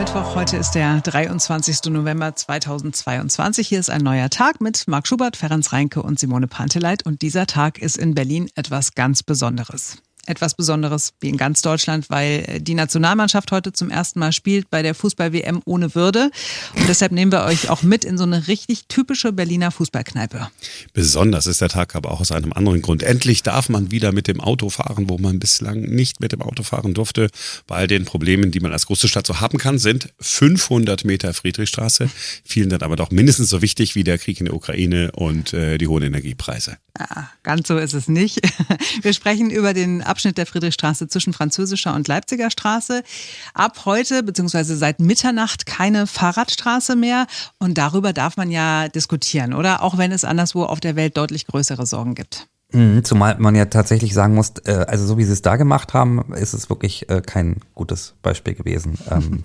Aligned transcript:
Mittwoch. 0.00 0.34
Heute 0.34 0.56
ist 0.56 0.70
der 0.70 1.02
23. 1.02 1.92
November 1.92 2.34
2022. 2.34 3.68
Hier 3.68 3.78
ist 3.78 3.90
ein 3.90 4.00
neuer 4.00 4.30
Tag 4.30 4.62
mit 4.62 4.88
Marc 4.88 5.06
Schubert, 5.06 5.36
Ferenc 5.36 5.70
Reinke 5.74 6.02
und 6.02 6.18
Simone 6.18 6.46
Panteleit. 6.46 7.04
Und 7.04 7.20
dieser 7.20 7.46
Tag 7.46 7.76
ist 7.76 7.98
in 7.98 8.14
Berlin 8.14 8.48
etwas 8.54 8.94
ganz 8.94 9.22
Besonderes 9.22 9.98
etwas 10.26 10.54
Besonderes 10.54 11.12
wie 11.20 11.28
in 11.28 11.36
ganz 11.36 11.62
Deutschland, 11.62 12.10
weil 12.10 12.44
äh, 12.46 12.60
die 12.60 12.74
Nationalmannschaft 12.74 13.52
heute 13.52 13.72
zum 13.72 13.90
ersten 13.90 14.18
Mal 14.18 14.32
spielt 14.32 14.70
bei 14.70 14.82
der 14.82 14.94
Fußball-WM 14.94 15.62
ohne 15.64 15.94
Würde. 15.94 16.30
Und 16.74 16.88
deshalb 16.88 17.12
nehmen 17.12 17.32
wir 17.32 17.44
euch 17.44 17.70
auch 17.70 17.82
mit 17.82 18.04
in 18.04 18.18
so 18.18 18.24
eine 18.24 18.48
richtig 18.48 18.86
typische 18.86 19.32
Berliner 19.32 19.70
Fußballkneipe. 19.70 20.48
Besonders 20.92 21.46
ist 21.46 21.60
der 21.60 21.68
Tag 21.68 21.94
aber 21.94 22.10
auch 22.10 22.20
aus 22.20 22.32
einem 22.32 22.52
anderen 22.52 22.82
Grund. 22.82 23.02
Endlich 23.02 23.42
darf 23.42 23.68
man 23.68 23.90
wieder 23.90 24.12
mit 24.12 24.28
dem 24.28 24.40
Auto 24.40 24.70
fahren, 24.70 25.08
wo 25.08 25.18
man 25.18 25.38
bislang 25.38 25.80
nicht 25.80 26.20
mit 26.20 26.32
dem 26.32 26.42
Auto 26.42 26.62
fahren 26.62 26.94
durfte. 26.94 27.28
Bei 27.66 27.76
all 27.76 27.86
den 27.86 28.04
Problemen, 28.04 28.50
die 28.50 28.60
man 28.60 28.72
als 28.72 28.86
große 28.86 29.08
Stadt 29.08 29.26
so 29.26 29.40
haben 29.40 29.58
kann, 29.58 29.78
sind 29.78 30.12
500 30.20 31.04
Meter 31.04 31.34
Friedrichstraße. 31.34 32.10
Vielen 32.44 32.70
dann 32.70 32.82
aber 32.82 32.96
doch 32.96 33.10
mindestens 33.10 33.48
so 33.48 33.62
wichtig 33.62 33.94
wie 33.94 34.04
der 34.04 34.18
Krieg 34.18 34.40
in 34.40 34.46
der 34.46 34.54
Ukraine 34.54 35.12
und 35.12 35.52
äh, 35.52 35.78
die 35.78 35.86
hohen 35.86 36.02
Energiepreise. 36.02 36.76
Ah, 36.98 37.28
ganz 37.42 37.68
so 37.68 37.78
ist 37.78 37.94
es 37.94 38.08
nicht. 38.08 38.40
Wir 39.02 39.12
sprechen 39.12 39.50
über 39.50 39.72
den 39.72 40.02
Abschnitt 40.10 40.36
der 40.36 40.46
Friedrichstraße 40.46 41.08
zwischen 41.08 41.32
Französischer 41.32 41.94
und 41.94 42.08
Leipziger 42.08 42.50
Straße. 42.50 43.02
Ab 43.54 43.86
heute 43.86 44.22
bzw. 44.22 44.74
seit 44.74 45.00
Mitternacht 45.00 45.64
keine 45.64 46.06
Fahrradstraße 46.06 46.96
mehr. 46.96 47.26
Und 47.58 47.78
darüber 47.78 48.12
darf 48.12 48.36
man 48.36 48.50
ja 48.50 48.88
diskutieren, 48.88 49.54
oder? 49.54 49.82
Auch 49.82 49.96
wenn 49.96 50.12
es 50.12 50.24
anderswo 50.24 50.64
auf 50.64 50.80
der 50.80 50.96
Welt 50.96 51.16
deutlich 51.16 51.46
größere 51.46 51.86
Sorgen 51.86 52.14
gibt. 52.14 52.48
Mhm, 52.72 53.04
zumal 53.04 53.36
man 53.38 53.54
ja 53.54 53.64
tatsächlich 53.64 54.14
sagen 54.14 54.34
muss, 54.34 54.52
äh, 54.64 54.84
also 54.86 55.06
so 55.06 55.18
wie 55.18 55.24
sie 55.24 55.32
es 55.32 55.42
da 55.42 55.56
gemacht 55.56 55.94
haben, 55.94 56.32
ist 56.34 56.52
es 56.52 56.70
wirklich 56.70 57.08
äh, 57.08 57.20
kein 57.20 57.56
gutes 57.74 58.14
Beispiel 58.22 58.54
gewesen. 58.54 58.98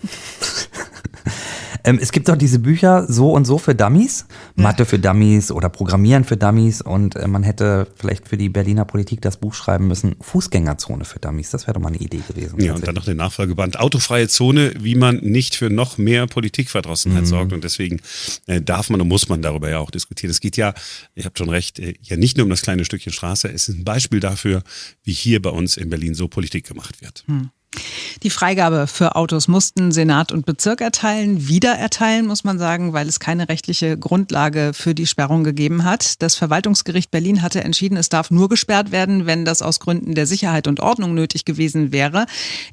Ähm, 1.85 1.99
es 2.01 2.11
gibt 2.11 2.29
auch 2.29 2.35
diese 2.35 2.59
Bücher 2.59 3.05
so 3.07 3.31
und 3.31 3.45
so 3.45 3.57
für 3.57 3.75
Dummies. 3.75 4.25
Mathe 4.55 4.85
für 4.85 4.97
Dummies 4.97 5.51
oder 5.51 5.69
Programmieren 5.69 6.23
für 6.23 6.35
Dummies 6.35 6.81
und 6.81 7.15
äh, 7.15 7.27
man 7.27 7.43
hätte 7.43 7.87
vielleicht 7.95 8.27
für 8.27 8.37
die 8.37 8.49
Berliner 8.49 8.85
Politik 8.85 9.21
das 9.21 9.37
Buch 9.37 9.53
schreiben 9.53 9.87
müssen, 9.87 10.15
Fußgängerzone 10.19 11.05
für 11.05 11.19
Dummies. 11.19 11.51
Das 11.51 11.67
wäre 11.67 11.75
doch 11.75 11.81
mal 11.81 11.89
eine 11.89 11.97
Idee 11.97 12.21
gewesen. 12.27 12.59
Ja, 12.59 12.73
und 12.73 12.87
dann 12.87 12.95
noch 12.95 13.05
den 13.05 13.17
Nachfolgeband, 13.17 13.79
autofreie 13.79 14.27
Zone, 14.27 14.73
wie 14.79 14.95
man 14.95 15.17
nicht 15.17 15.55
für 15.55 15.69
noch 15.69 15.97
mehr 15.97 16.25
Politikverdrossenheit 16.27 17.21
mhm. 17.21 17.27
sorgt 17.27 17.53
und 17.53 17.63
deswegen 17.63 18.01
äh, 18.47 18.61
darf 18.61 18.89
man 18.89 18.99
und 18.99 19.07
muss 19.07 19.29
man 19.29 19.41
darüber 19.41 19.69
ja 19.69 19.79
auch 19.79 19.91
diskutieren. 19.91 20.31
Es 20.31 20.41
geht 20.41 20.57
ja, 20.57 20.73
ihr 21.13 21.25
habt 21.25 21.37
schon 21.37 21.49
recht, 21.49 21.79
äh, 21.79 21.93
ja 22.01 22.17
nicht 22.17 22.37
nur 22.37 22.45
um 22.45 22.49
das 22.49 22.63
kleine 22.63 22.83
Stückchen 22.83 23.13
Straße, 23.13 23.47
es 23.47 23.69
ist 23.69 23.77
ein 23.77 23.83
Beispiel 23.83 24.19
dafür, 24.19 24.63
wie 25.03 25.13
hier 25.13 25.41
bei 25.41 25.51
uns 25.51 25.77
in 25.77 25.89
Berlin 25.89 26.15
so 26.15 26.27
Politik 26.27 26.67
gemacht 26.67 27.01
wird. 27.01 27.23
Mhm. 27.27 27.51
Die 28.23 28.29
Freigabe 28.29 28.87
für 28.87 29.15
Autos 29.15 29.47
mussten 29.47 29.91
Senat 29.91 30.31
und 30.31 30.45
Bezirk 30.45 30.81
erteilen, 30.81 31.47
wieder 31.47 31.73
erteilen, 31.73 32.27
muss 32.27 32.43
man 32.43 32.57
sagen, 32.57 32.93
weil 32.93 33.07
es 33.07 33.19
keine 33.19 33.49
rechtliche 33.49 33.97
Grundlage 33.97 34.71
für 34.73 34.95
die 34.95 35.07
Sperrung 35.07 35.43
gegeben 35.43 35.83
hat. 35.83 36.21
Das 36.21 36.35
Verwaltungsgericht 36.35 37.11
Berlin 37.11 37.41
hatte 37.41 37.63
entschieden, 37.63 37.97
es 37.97 38.09
darf 38.09 38.31
nur 38.31 38.49
gesperrt 38.49 38.91
werden, 38.91 39.25
wenn 39.25 39.45
das 39.45 39.61
aus 39.61 39.79
Gründen 39.79 40.15
der 40.15 40.27
Sicherheit 40.27 40.67
und 40.67 40.79
Ordnung 40.79 41.13
nötig 41.13 41.45
gewesen 41.45 41.91
wäre. 41.91 42.25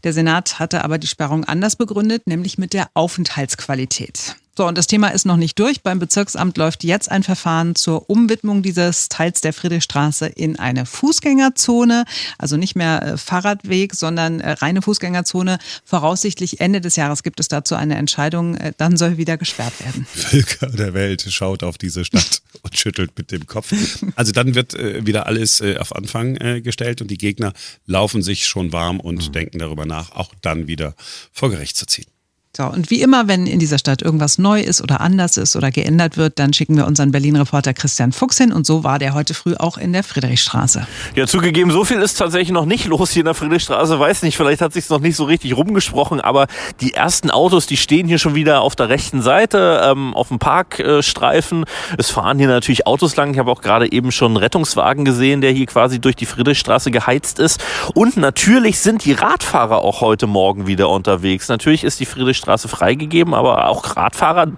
Der 0.04 0.12
Senat 0.12 0.58
hatte 0.58 0.84
aber 0.84 0.98
die 0.98 1.06
Sperrung 1.06 1.44
anders 1.44 1.76
begründet, 1.76 2.26
nämlich 2.26 2.58
mit 2.58 2.72
der 2.72 2.88
Aufenthaltsqualität. 2.94 4.36
So, 4.54 4.66
und 4.66 4.76
das 4.76 4.86
Thema 4.86 5.08
ist 5.08 5.24
noch 5.24 5.38
nicht 5.38 5.58
durch. 5.58 5.80
Beim 5.80 5.98
Bezirksamt 5.98 6.58
läuft 6.58 6.84
jetzt 6.84 7.10
ein 7.10 7.22
Verfahren 7.22 7.74
zur 7.74 8.10
Umwidmung 8.10 8.62
dieses 8.62 9.08
Teils 9.08 9.40
der 9.40 9.54
Friedrichstraße 9.54 10.26
in 10.26 10.58
eine 10.58 10.84
Fußgängerzone. 10.84 12.04
Also 12.36 12.58
nicht 12.58 12.76
mehr 12.76 13.02
äh, 13.02 13.16
Fahrradweg, 13.16 13.94
sondern 13.94 14.40
äh, 14.40 14.50
reine 14.50 14.82
Fußgängerzone. 14.82 15.58
Voraussichtlich 15.86 16.60
Ende 16.60 16.82
des 16.82 16.96
Jahres 16.96 17.22
gibt 17.22 17.40
es 17.40 17.48
dazu 17.48 17.76
eine 17.76 17.96
Entscheidung. 17.96 18.54
Äh, 18.56 18.74
dann 18.76 18.98
soll 18.98 19.16
wieder 19.16 19.38
gesperrt 19.38 19.72
werden. 19.80 20.06
Völker 20.12 20.66
der 20.66 20.92
Welt 20.92 21.24
schaut 21.30 21.62
auf 21.62 21.78
diese 21.78 22.04
Stadt 22.04 22.42
und 22.62 22.76
schüttelt 22.76 23.12
mit 23.16 23.30
dem 23.30 23.46
Kopf. 23.46 23.72
Also 24.16 24.32
dann 24.32 24.54
wird 24.54 24.74
wieder 24.74 25.26
alles 25.26 25.62
auf 25.78 25.94
Anfang 25.94 26.34
gestellt 26.62 27.00
und 27.00 27.10
die 27.10 27.18
Gegner 27.18 27.52
laufen 27.86 28.22
sich 28.22 28.46
schon 28.46 28.72
warm 28.72 29.00
und 29.00 29.28
mhm. 29.28 29.32
denken 29.32 29.58
darüber 29.58 29.86
nach, 29.86 30.12
auch 30.12 30.32
dann 30.42 30.66
wieder 30.66 30.94
vor 31.32 31.50
Gericht 31.50 31.76
zu 31.76 31.86
ziehen. 31.86 32.11
So, 32.54 32.64
und 32.64 32.90
wie 32.90 33.00
immer, 33.00 33.28
wenn 33.28 33.46
in 33.46 33.58
dieser 33.58 33.78
Stadt 33.78 34.02
irgendwas 34.02 34.36
neu 34.36 34.60
ist 34.60 34.82
oder 34.82 35.00
anders 35.00 35.38
ist 35.38 35.56
oder 35.56 35.70
geändert 35.70 36.18
wird, 36.18 36.38
dann 36.38 36.52
schicken 36.52 36.76
wir 36.76 36.86
unseren 36.86 37.10
Berlin-Reporter 37.10 37.72
Christian 37.72 38.12
Fuchs 38.12 38.36
hin. 38.36 38.52
Und 38.52 38.66
so 38.66 38.84
war 38.84 38.98
der 38.98 39.14
heute 39.14 39.32
früh 39.32 39.54
auch 39.54 39.78
in 39.78 39.94
der 39.94 40.02
Friedrichstraße. 40.02 40.86
Ja, 41.14 41.26
zugegeben, 41.26 41.70
so 41.70 41.86
viel 41.86 42.02
ist 42.02 42.18
tatsächlich 42.18 42.50
noch 42.50 42.66
nicht 42.66 42.84
los 42.84 43.10
hier 43.12 43.20
in 43.20 43.24
der 43.24 43.32
Friedrichstraße. 43.32 43.98
Weiß 43.98 44.22
nicht, 44.22 44.36
vielleicht 44.36 44.60
hat 44.60 44.74
sich 44.74 44.86
noch 44.90 45.00
nicht 45.00 45.16
so 45.16 45.24
richtig 45.24 45.56
rumgesprochen, 45.56 46.20
aber 46.20 46.46
die 46.82 46.92
ersten 46.92 47.30
Autos, 47.30 47.66
die 47.66 47.78
stehen 47.78 48.06
hier 48.06 48.18
schon 48.18 48.34
wieder 48.34 48.60
auf 48.60 48.76
der 48.76 48.90
rechten 48.90 49.22
Seite, 49.22 49.80
ähm, 49.86 50.12
auf 50.12 50.28
dem 50.28 50.38
Parkstreifen. 50.38 51.64
Es 51.96 52.10
fahren 52.10 52.38
hier 52.38 52.48
natürlich 52.48 52.86
Autos 52.86 53.16
lang. 53.16 53.32
Ich 53.32 53.38
habe 53.38 53.50
auch 53.50 53.62
gerade 53.62 53.90
eben 53.90 54.12
schon 54.12 54.32
einen 54.32 54.36
Rettungswagen 54.36 55.06
gesehen, 55.06 55.40
der 55.40 55.52
hier 55.52 55.64
quasi 55.64 56.00
durch 56.00 56.16
die 56.16 56.26
Friedrichstraße 56.26 56.90
geheizt 56.90 57.38
ist. 57.38 57.64
Und 57.94 58.18
natürlich 58.18 58.78
sind 58.80 59.06
die 59.06 59.12
Radfahrer 59.12 59.78
auch 59.78 60.02
heute 60.02 60.26
Morgen 60.26 60.66
wieder 60.66 60.90
unterwegs. 60.90 61.48
Natürlich 61.48 61.82
ist 61.82 61.98
die 61.98 62.04
Friedrichstraße 62.04 62.41
Straße 62.42 62.68
freigegeben, 62.68 63.34
aber 63.34 63.68
auch 63.68 63.96
Radfahrer 63.96 64.48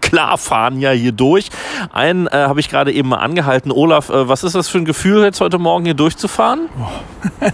klar 0.00 0.38
fahren 0.38 0.80
ja 0.80 0.90
hier 0.90 1.12
durch. 1.12 1.50
Einen 1.92 2.26
äh, 2.28 2.30
habe 2.32 2.60
ich 2.60 2.68
gerade 2.68 2.92
eben 2.92 3.08
mal 3.08 3.18
angehalten. 3.18 3.70
Olaf, 3.70 4.08
äh, 4.08 4.28
was 4.28 4.44
ist 4.44 4.54
das 4.54 4.68
für 4.68 4.78
ein 4.78 4.84
Gefühl, 4.84 5.22
jetzt 5.22 5.40
heute 5.40 5.58
Morgen 5.58 5.84
hier 5.84 5.94
durchzufahren? 5.94 6.68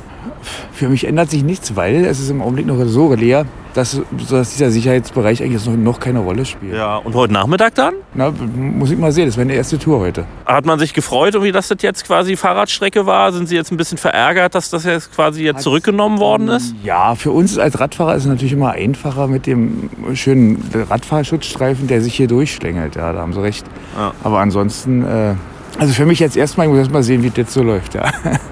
Für 0.73 0.89
mich 0.89 1.07
ändert 1.07 1.31
sich 1.31 1.43
nichts, 1.43 1.77
weil 1.77 2.05
es 2.05 2.21
ist 2.21 2.31
im 2.31 2.43
Augenblick 2.43 2.67
noch 2.67 2.83
so 2.85 3.15
leer, 3.15 3.47
dass, 3.75 4.01
dass 4.29 4.51
dieser 4.53 4.71
Sicherheitsbereich 4.71 5.43
eigentlich 5.43 5.65
noch, 5.67 5.77
noch 5.77 6.01
keine 6.01 6.19
Rolle 6.19 6.45
spielt. 6.45 6.75
Ja, 6.75 6.97
und 6.97 7.15
heute 7.15 7.33
Nachmittag 7.33 7.75
dann? 7.75 7.95
Na, 8.15 8.33
muss 8.55 8.91
ich 8.91 8.99
mal 8.99 9.13
sehen, 9.13 9.27
das 9.27 9.37
wäre 9.37 9.47
eine 9.47 9.55
erste 9.55 9.79
Tour 9.79 10.01
heute. 10.01 10.27
Hat 10.45 10.67
man 10.67 10.79
sich 10.79 10.93
gefreut, 10.93 11.35
wie 11.43 11.53
das 11.53 11.75
jetzt 11.81 12.05
quasi 12.05 12.37
Fahrradstrecke 12.37 13.07
war? 13.07 13.33
Sind 13.33 13.49
Sie 13.49 13.55
jetzt 13.55 13.71
ein 13.71 13.77
bisschen 13.77 13.99
verärgert, 13.99 14.55
dass 14.55 14.71
das 14.71 14.85
jetzt 14.85 15.15
quasi 15.15 15.43
jetzt 15.43 15.63
zurückgenommen 15.63 16.19
worden 16.19 16.49
ist? 16.49 16.75
Ja, 16.83 17.15
für 17.15 17.31
uns 17.31 17.59
als 17.59 17.81
Radfahrer 17.81 18.15
ist 18.15 18.25
es 18.25 18.29
natürlich 18.29 18.53
immer 18.53 18.73
einfacher 18.73 19.27
mit 19.27 19.47
dem 19.47 19.89
schönen 20.15 20.63
Radfahrschutzstreifen, 20.91 21.87
der 21.87 22.03
sich 22.03 22.15
hier 22.15 22.29
durchschlängelt. 22.29 22.97
Ja, 22.97 23.13
da 23.13 23.21
haben 23.21 23.33
Sie 23.33 23.43
recht. 23.43 23.65
Ja. 23.97 24.13
Aber 24.23 24.41
ansonsten 24.41 25.05
äh, 25.05 25.35
also 25.83 25.95
für 25.95 26.07
mich 26.07 26.21
jetzt 26.21 26.37
erstmal, 26.37 26.69
ich 26.69 26.71
muss 26.71 26.79
erst 26.79 26.93
mal 26.93 27.03
sehen, 27.03 27.25
wie 27.25 27.31
das 27.31 27.53
so 27.53 27.61
läuft, 27.61 27.95
ja. 27.95 28.05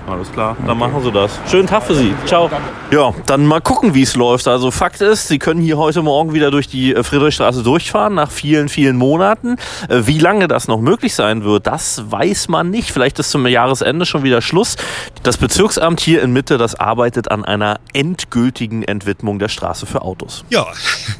Alles 0.08 0.32
klar, 0.32 0.56
dann 0.66 0.70
okay. 0.70 0.78
machen 0.90 1.04
Sie 1.04 1.12
das. 1.12 1.38
Schönen 1.48 1.68
Tag 1.68 1.84
für 1.84 1.94
Sie. 1.94 2.12
Ciao. 2.26 2.50
Ja, 2.90 3.14
dann 3.26 3.46
mal 3.46 3.60
gucken, 3.60 3.94
wie 3.94 4.02
es 4.02 4.16
läuft. 4.16 4.48
Also 4.48 4.72
Fakt 4.72 5.00
ist, 5.00 5.28
Sie 5.28 5.38
können 5.38 5.60
hier 5.60 5.78
heute 5.78 6.02
Morgen 6.02 6.32
wieder 6.32 6.50
durch 6.50 6.66
die 6.66 6.92
äh, 6.92 7.04
Friedrichstraße 7.04 7.62
durchfahren, 7.62 8.14
nach 8.14 8.32
vielen, 8.32 8.68
vielen 8.68 8.96
Monaten. 8.96 9.58
Äh, 9.88 10.02
wie 10.06 10.18
lange 10.18 10.48
das 10.48 10.66
noch 10.66 10.80
möglich 10.80 11.14
sein 11.14 11.44
wird, 11.44 11.68
das 11.68 12.10
weiß 12.10 12.48
man 12.48 12.68
nicht. 12.68 12.90
Vielleicht 12.90 13.20
ist 13.20 13.30
zum 13.30 13.46
Jahresende 13.46 14.06
schon 14.06 14.24
wieder 14.24 14.42
Schluss. 14.42 14.74
Das 15.22 15.36
Bezirksamt 15.36 16.00
hier 16.00 16.22
in 16.22 16.32
Mitte, 16.32 16.58
das 16.58 16.74
arbeitet 16.74 17.30
an 17.30 17.44
einer 17.44 17.78
endgültigen 17.92 18.82
Entwidmung 18.82 19.38
der 19.38 19.48
Straße 19.48 19.86
für 19.86 20.02
Autos. 20.02 20.44
Ja, 20.50 20.66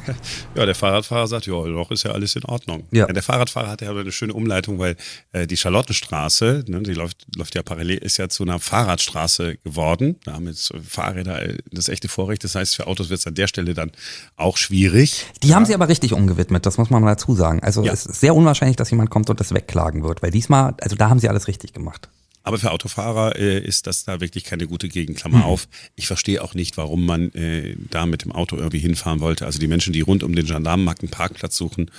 ja 0.55 0.65
der 0.65 0.75
Fahrradfahrer 0.75 1.27
sagt, 1.27 1.47
ja, 1.47 1.53
noch 1.53 1.89
ist 1.91 2.03
ja 2.03 2.11
alles 2.11 2.35
in 2.35 2.43
Ordnung. 2.43 2.83
Ja. 2.91 3.05
Der 3.05 3.23
Fahrradfahrer 3.23 3.69
hat 3.69 3.81
ja 3.81 3.91
eine 3.91 4.11
schöne 4.11 4.33
Umleitung, 4.33 4.77
weil 4.77 4.97
äh, 5.31 5.47
die 5.47 5.55
Charlotte 5.55 5.93
Straße, 6.01 6.63
ne, 6.67 6.81
die 6.81 6.93
läuft, 6.93 7.25
läuft 7.35 7.55
ja 7.55 7.63
parallel, 7.63 7.97
ist 7.97 8.17
ja 8.17 8.27
zu 8.29 8.43
einer 8.43 8.59
Fahrradstraße 8.59 9.57
geworden. 9.63 10.17
Da 10.23 10.33
haben 10.33 10.47
jetzt 10.47 10.73
Fahrräder 10.87 11.53
das 11.71 11.89
echte 11.89 12.07
Vorrecht. 12.07 12.43
Das 12.43 12.55
heißt, 12.55 12.75
für 12.75 12.87
Autos 12.87 13.09
wird 13.09 13.19
es 13.19 13.27
an 13.27 13.35
der 13.35 13.47
Stelle 13.47 13.73
dann 13.73 13.91
auch 14.35 14.57
schwierig. 14.57 15.27
Die 15.43 15.49
ja. 15.49 15.55
haben 15.55 15.65
sie 15.65 15.73
aber 15.73 15.87
richtig 15.87 16.13
umgewidmet, 16.13 16.65
das 16.65 16.77
muss 16.77 16.89
man 16.89 17.03
mal 17.03 17.11
dazu 17.11 17.35
sagen. 17.35 17.61
Also 17.61 17.83
ja. 17.83 17.93
es 17.93 18.05
ist 18.05 18.19
sehr 18.19 18.35
unwahrscheinlich, 18.35 18.77
dass 18.77 18.89
jemand 18.89 19.09
kommt 19.09 19.29
und 19.29 19.39
das 19.39 19.53
wegklagen 19.53 20.03
wird, 20.03 20.21
weil 20.21 20.31
diesmal, 20.31 20.73
also 20.81 20.95
da 20.95 21.09
haben 21.09 21.19
sie 21.19 21.29
alles 21.29 21.47
richtig 21.47 21.73
gemacht. 21.73 22.09
Aber 22.43 22.57
für 22.57 22.71
Autofahrer 22.71 23.35
äh, 23.37 23.59
ist 23.59 23.87
das 23.87 24.03
da 24.03 24.19
wirklich 24.19 24.43
keine 24.43 24.67
gute 24.67 24.89
Gegend. 24.89 25.17
Klammer 25.17 25.39
mhm. 25.39 25.43
auf. 25.43 25.67
Ich 25.95 26.07
verstehe 26.07 26.43
auch 26.43 26.53
nicht, 26.53 26.77
warum 26.77 27.05
man 27.05 27.31
äh, 27.33 27.75
da 27.89 28.05
mit 28.05 28.23
dem 28.23 28.31
Auto 28.31 28.57
irgendwie 28.57 28.79
hinfahren 28.79 29.19
wollte. 29.19 29.45
Also 29.45 29.59
die 29.59 29.67
Menschen, 29.67 29.93
die 29.93 30.01
rund 30.01 30.23
um 30.23 30.35
den 30.35 30.45
Gendarmenmarkt 30.45 31.01
einen 31.01 31.11
Parkplatz 31.11 31.55
suchen, 31.55 31.91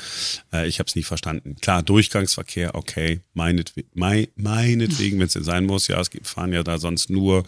äh, 0.52 0.66
ich 0.66 0.78
habe 0.78 0.88
es 0.88 0.96
nie 0.96 1.02
verstanden. 1.02 1.56
Klar, 1.60 1.82
Durchgangsverkehr, 1.82 2.74
okay, 2.74 3.20
meinetwe 3.34 3.84
mein, 3.94 4.28
meinetwegen, 4.36 5.18
wenn 5.18 5.26
es 5.26 5.34
denn 5.34 5.44
sein 5.44 5.64
muss. 5.64 5.88
Ja, 5.88 6.00
es 6.00 6.10
gibt, 6.10 6.26
fahren 6.26 6.52
ja 6.52 6.62
da 6.62 6.78
sonst 6.78 7.10
nur 7.10 7.44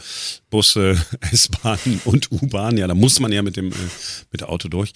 Busse, 0.51 0.97
S-Bahnen 1.33 2.01
und 2.05 2.31
U-Bahn. 2.31 2.77
Ja, 2.77 2.87
da 2.87 2.95
muss 2.95 3.19
man 3.21 3.33
ja 3.33 3.43
mit 3.43 3.57
dem 3.57 3.73
äh, 3.73 3.77
mit 4.31 4.41
dem 4.41 4.49
Auto 4.49 4.69
durch. 4.69 4.93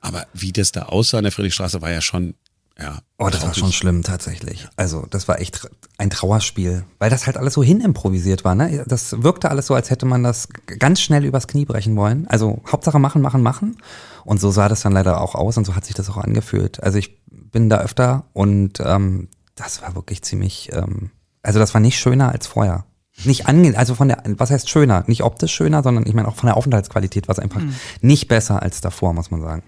Aber 0.00 0.26
wie 0.32 0.52
das 0.52 0.72
da 0.72 0.82
aussah 0.82 1.18
in 1.18 1.24
der 1.24 1.32
Friedrichstraße, 1.32 1.82
war 1.82 1.90
ja 1.90 2.00
schon 2.00 2.34
ja. 2.80 2.98
Oh, 3.18 3.28
das 3.28 3.42
war 3.42 3.54
schon 3.54 3.72
schlimm 3.72 4.02
tatsächlich. 4.02 4.68
Also, 4.76 5.06
das 5.10 5.28
war 5.28 5.40
echt 5.40 5.68
ein 5.98 6.10
Trauerspiel, 6.10 6.84
weil 6.98 7.10
das 7.10 7.26
halt 7.26 7.36
alles 7.36 7.54
so 7.54 7.62
hinimprovisiert 7.62 8.44
war. 8.44 8.54
Ne? 8.54 8.84
Das 8.86 9.22
wirkte 9.22 9.50
alles 9.50 9.66
so, 9.66 9.74
als 9.74 9.90
hätte 9.90 10.06
man 10.06 10.22
das 10.22 10.48
ganz 10.78 11.00
schnell 11.00 11.24
übers 11.24 11.46
Knie 11.46 11.66
brechen 11.66 11.96
wollen. 11.96 12.26
Also, 12.28 12.62
Hauptsache 12.70 12.98
machen, 12.98 13.20
machen, 13.20 13.42
machen. 13.42 13.76
Und 14.24 14.40
so 14.40 14.50
sah 14.50 14.68
das 14.68 14.80
dann 14.80 14.92
leider 14.92 15.20
auch 15.20 15.34
aus 15.34 15.56
und 15.58 15.66
so 15.66 15.76
hat 15.76 15.84
sich 15.84 15.94
das 15.94 16.08
auch 16.08 16.16
angefühlt. 16.16 16.82
Also, 16.82 16.98
ich 16.98 17.20
bin 17.30 17.68
da 17.68 17.78
öfter 17.78 18.24
und 18.32 18.80
ähm, 18.80 19.28
das 19.54 19.82
war 19.82 19.94
wirklich 19.94 20.22
ziemlich, 20.22 20.70
ähm, 20.72 21.10
also 21.42 21.58
das 21.58 21.74
war 21.74 21.80
nicht 21.80 21.98
schöner 21.98 22.32
als 22.32 22.46
vorher. 22.46 22.84
Nicht 23.24 23.46
angenehm, 23.46 23.74
also 23.76 23.94
von 23.94 24.08
der, 24.08 24.22
was 24.24 24.50
heißt 24.50 24.70
schöner? 24.70 25.04
Nicht 25.06 25.22
optisch 25.22 25.52
schöner, 25.52 25.82
sondern 25.82 26.06
ich 26.06 26.14
meine 26.14 26.28
auch 26.28 26.36
von 26.36 26.46
der 26.46 26.56
Aufenthaltsqualität 26.56 27.28
war 27.28 27.34
es 27.34 27.38
einfach 27.38 27.60
mhm. 27.60 27.74
nicht 28.00 28.28
besser 28.28 28.62
als 28.62 28.80
davor, 28.80 29.12
muss 29.12 29.30
man 29.30 29.42
sagen. 29.42 29.62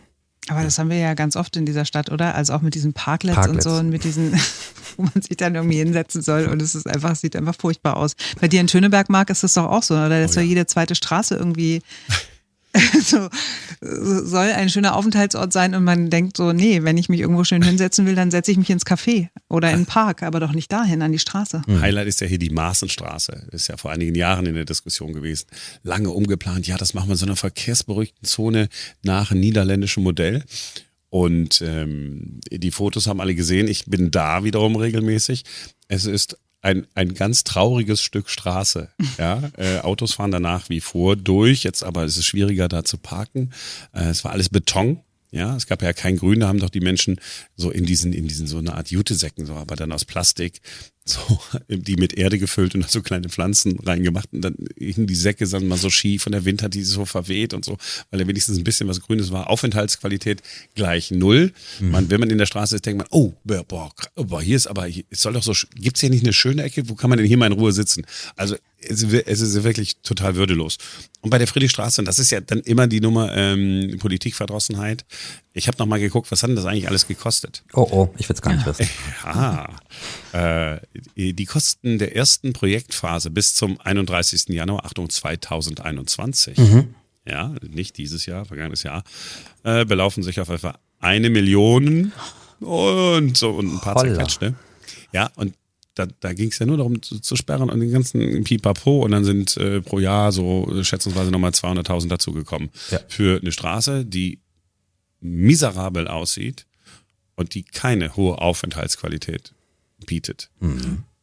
Aber 0.49 0.63
das 0.63 0.79
haben 0.79 0.91
wir 0.91 0.99
ja 0.99 1.15
ganz 1.15 1.37
oft 1.37 1.57
in 1.57 1.67
dieser 1.67 1.85
Stadt, 1.85 2.11
oder? 2.11 2.35
Also 2.35 2.53
auch 2.55 2.63
mit 2.63 2.75
diesen 2.75 2.93
Parklets, 2.93 3.37
Parklets. 3.37 3.65
und 3.65 3.73
so 3.73 3.79
und 3.79 3.91
mit 3.91 4.03
diesen, 4.03 4.33
wo 4.97 5.03
man 5.03 5.23
sich 5.23 5.37
dann 5.37 5.55
irgendwie 5.55 5.79
hinsetzen 5.79 6.21
soll 6.21 6.47
und 6.47 6.61
es 6.61 6.75
ist 6.75 6.89
einfach, 6.89 7.15
sieht 7.15 7.37
einfach 7.37 7.55
furchtbar 7.59 7.97
aus. 7.97 8.17
Bei 8.41 8.49
dir 8.49 8.61
in 8.61 8.69
Schöneberg, 8.69 9.09
Marc, 9.09 9.31
ist 9.31 9.45
das 9.45 9.55
doch 9.55 9.67
auch 9.67 9.83
so, 9.83 9.95
oder? 9.95 10.21
Dass 10.21 10.33
Oh 10.33 10.41
ja. 10.41 10.43
ja 10.43 10.49
jede 10.49 10.67
zweite 10.67 10.95
Straße 10.95 11.37
irgendwie 11.37 11.83
so, 13.03 13.29
soll 13.81 14.47
ein 14.53 14.71
schöner 14.71 14.97
Aufenthaltsort 14.97 15.53
sein 15.53 15.75
und 15.75 15.85
man 15.85 16.09
denkt 16.09 16.37
so, 16.37 16.53
nee, 16.53 16.83
wenn 16.83 16.97
ich 16.97 17.09
mich 17.09 17.21
irgendwo 17.21 17.45
schön 17.45 17.63
hinsetzen 17.63 18.07
will, 18.07 18.15
dann 18.15 18.31
setze 18.31 18.51
ich 18.51 18.57
mich 18.57 18.71
ins 18.71 18.87
Café 18.87 19.29
oder 19.49 19.71
in 19.71 19.81
den 19.81 19.87
Park, 19.87 20.23
aber 20.23 20.41
doch 20.41 20.53
nicht 20.53 20.73
dahin, 20.73 21.03
an 21.03 21.13
die 21.13 21.19
Straße. 21.19 21.63
Highlight 21.69 22.07
ist 22.07 22.21
ja 22.21 22.27
hier 22.27 22.39
die 22.39 22.51
Maaßenstraße. 22.51 23.49
Ist 23.53 23.69
ja 23.69 23.77
vor 23.77 23.91
einigen 23.91 24.15
Jahren 24.15 24.47
in 24.47 24.55
der 24.55 24.65
Diskussion 24.65 25.13
gewesen. 25.13 25.47
Lange 25.83 26.11
umgeplant. 26.11 26.67
Ja, 26.67 26.79
das 26.79 26.95
machen 26.95 27.09
wir 27.09 27.13
in 27.13 27.19
so 27.19 27.27
einer 27.27 27.37
verkehrsberuhigten 27.37 28.27
Zone 28.27 28.69
nach 29.03 29.33
niederländischem 29.33 30.03
Modell. 30.03 30.45
Und 31.11 31.61
ähm, 31.61 32.41
die 32.51 32.71
Fotos 32.71 33.07
haben 33.07 33.21
alle 33.21 33.35
gesehen. 33.35 33.69
Ich 33.69 33.85
bin 33.85 34.11
da 34.11 34.45
wiederum 34.45 34.77
regelmäßig. 34.77 35.45
Es 35.89 36.07
ist 36.07 36.39
ein, 36.63 36.87
ein 36.95 37.13
ganz 37.15 37.45
trauriges 37.45 38.01
Stück 38.01 38.31
Straße. 38.31 38.89
Ja, 39.19 39.43
äh, 39.59 39.81
Autos 39.81 40.15
fahren 40.15 40.31
danach 40.31 40.69
wie 40.69 40.81
vor 40.81 41.17
durch. 41.17 41.65
Jetzt 41.65 41.83
aber 41.83 42.05
ist 42.05 42.17
es 42.17 42.25
schwieriger, 42.25 42.69
da 42.69 42.85
zu 42.85 42.97
parken. 42.97 43.51
Äh, 43.93 44.05
es 44.05 44.25
war 44.25 44.33
alles 44.33 44.49
Beton. 44.49 45.01
Ja, 45.33 45.57
es 45.57 45.67
gab 45.67 45.81
ja 45.83 45.95
kein 45.95 46.19
Grün, 46.19 46.41
da 46.41 46.49
haben 46.49 46.59
doch 46.61 46.69
die 46.69 46.81
Menschen 46.81 47.19
so 47.57 47.71
in 47.71 47.87
diesen, 47.87 48.13
in 48.13 48.29
diesen 48.29 48.47
so 48.47 48.59
eine 48.59 48.75
Art 48.75 48.91
Jutesäcken, 48.91 49.47
so, 49.47 49.55
aber 49.55 49.77
dann 49.77 49.91
aus 49.91 50.05
Plastik, 50.05 50.61
so, 51.05 51.41
die 51.69 51.97
mit 51.97 52.13
Erde 52.13 52.39
gefüllt 52.39 52.75
und 52.75 52.83
da 52.83 52.89
so 52.89 53.01
kleine 53.01 53.31
Pflanzen 53.31 53.81
reingemacht 53.81 54.29
und 54.33 54.43
dann 54.43 54.55
hingen 54.79 55.07
die 55.07 55.15
Säcke 55.15 55.49
dann 55.49 55.67
mal 55.67 55.79
so 55.79 55.91
schief 55.91 56.27
und 56.27 56.33
der 56.33 56.45
Wind 56.45 56.63
hat 56.63 56.75
die 56.75 56.85
so 56.85 57.07
verweht 57.07 57.55
und 57.55 57.65
so, 57.65 57.79
weil 58.11 58.21
da 58.21 58.29
wenigstens 58.29 58.59
ein 58.59 58.63
bisschen 58.63 58.89
was 58.89 59.01
Grünes 59.01 59.33
war. 59.33 59.49
Aufenthaltsqualität 59.49 60.43
gleich 60.75 61.11
null. 61.11 61.53
Man, 61.81 62.11
wenn 62.11 62.21
man 62.21 62.31
in 62.31 62.39
der 62.39 62.47
Straße 62.47 62.77
ist, 62.77 62.87
denkt 62.87 62.99
man, 62.99 63.09
oh, 63.11 63.33
boah, 63.43 63.91
boah 64.15 64.43
hier 64.43 64.55
ist 64.55 64.67
aber, 64.69 64.87
es 64.89 65.23
soll 65.23 65.33
doch 65.33 65.43
so, 65.43 65.55
gibt's 65.75 66.01
hier 66.01 66.11
nicht 66.11 66.25
eine 66.25 66.35
schöne 66.35 66.63
Ecke? 66.63 66.89
Wo 66.89 66.95
kann 66.95 67.11
man 67.11 67.19
denn 67.19 67.27
hier 67.27 67.39
mal 67.39 67.47
in 67.47 67.53
Ruhe 67.59 67.73
sitzen? 67.73 68.07
Also, 68.37 68.57
es, 68.89 69.03
ist- 69.03 69.27
es 69.27 69.41
ist 69.41 69.63
wirklich 69.65 69.97
total 70.03 70.35
würdelos. 70.37 70.79
Und 71.21 71.31
bei 71.31 71.39
der 71.39 71.47
Friedrichstraße, 71.47 72.01
und 72.01 72.05
das 72.07 72.19
ist 72.19 72.31
ja 72.31 72.41
dann 72.41 72.61
immer 72.61 72.87
die 72.87 73.01
Nummer 73.01 73.33
ähm, 73.37 73.97
Politikverdrossenheit. 74.01 75.05
Ich 75.53 75.69
habe 75.69 75.77
noch 75.79 75.87
mal 75.87 76.01
geguckt, 76.01 76.31
was 76.33 76.43
hat 76.43 76.49
denn 76.49 76.57
das 76.57 76.65
eigentlich 76.65 76.89
alles 76.89 77.07
gekostet? 77.07 77.63
Oh, 77.75 77.87
oh, 77.91 78.15
ich 78.19 78.29
will 78.29 78.35
es 78.35 78.43
gar 78.43 78.55
nicht 78.55 78.67
wissen. 78.67 78.89
Ja, 79.25 79.69
äh, 80.33 80.81
die 81.17 81.45
Kosten 81.45 81.99
der 81.99 82.17
ersten 82.17 82.53
Projektphase 82.53 83.31
bis 83.31 83.55
zum 83.55 83.81
31. 83.81 84.49
Januar, 84.49 84.85
Achtung, 84.85 85.09
2021, 85.11 86.59
ja, 87.27 87.55
nicht 87.69 87.99
dieses 87.99 88.27
Jahr, 88.27 88.45
vergangenes 88.45 88.83
Jahr, 88.83 89.05
äh, 89.65 89.85
belaufen 89.85 90.23
sich 90.23 90.41
auf 90.41 90.49
etwa 90.49 90.79
eine 91.01 91.31
Million 91.31 92.13
und 92.61 93.37
so 93.37 93.51
und 93.51 93.75
ein 93.75 93.81
paar 93.81 93.97
zerquetschte. 93.97 94.55
Ja, 95.13 95.31
und 95.37 95.55
da, 95.95 96.07
da 96.21 96.33
ging 96.33 96.49
es 96.49 96.59
ja 96.59 96.67
nur 96.67 96.79
darum 96.79 97.03
zu, 97.03 97.21
zu 97.21 97.37
sperren 97.37 97.71
und 97.71 97.81
den 97.81 97.91
ganzen 97.91 98.45
Pipapo 98.45 99.05
und 99.05 99.11
dann 99.11 99.25
sind 99.25 99.57
äh, 99.57 99.81
pro 99.81 99.99
Jahr 99.99 100.33
so 100.33 100.83
schätzungsweise 100.83 101.31
nochmal 101.31 101.51
200.000 101.51 102.09
dazugekommen. 102.09 102.71
Ja. 102.91 103.01
Für 103.09 103.41
eine 103.41 103.53
Straße, 103.53 104.05
die 104.05 104.41
miserabel 105.21 106.09
aussieht 106.09 106.67
und 107.37 107.55
die 107.55 107.63
keine 107.63 108.17
hohe 108.17 108.39
Aufenthaltsqualität 108.39 109.55
bietet. 110.07 110.51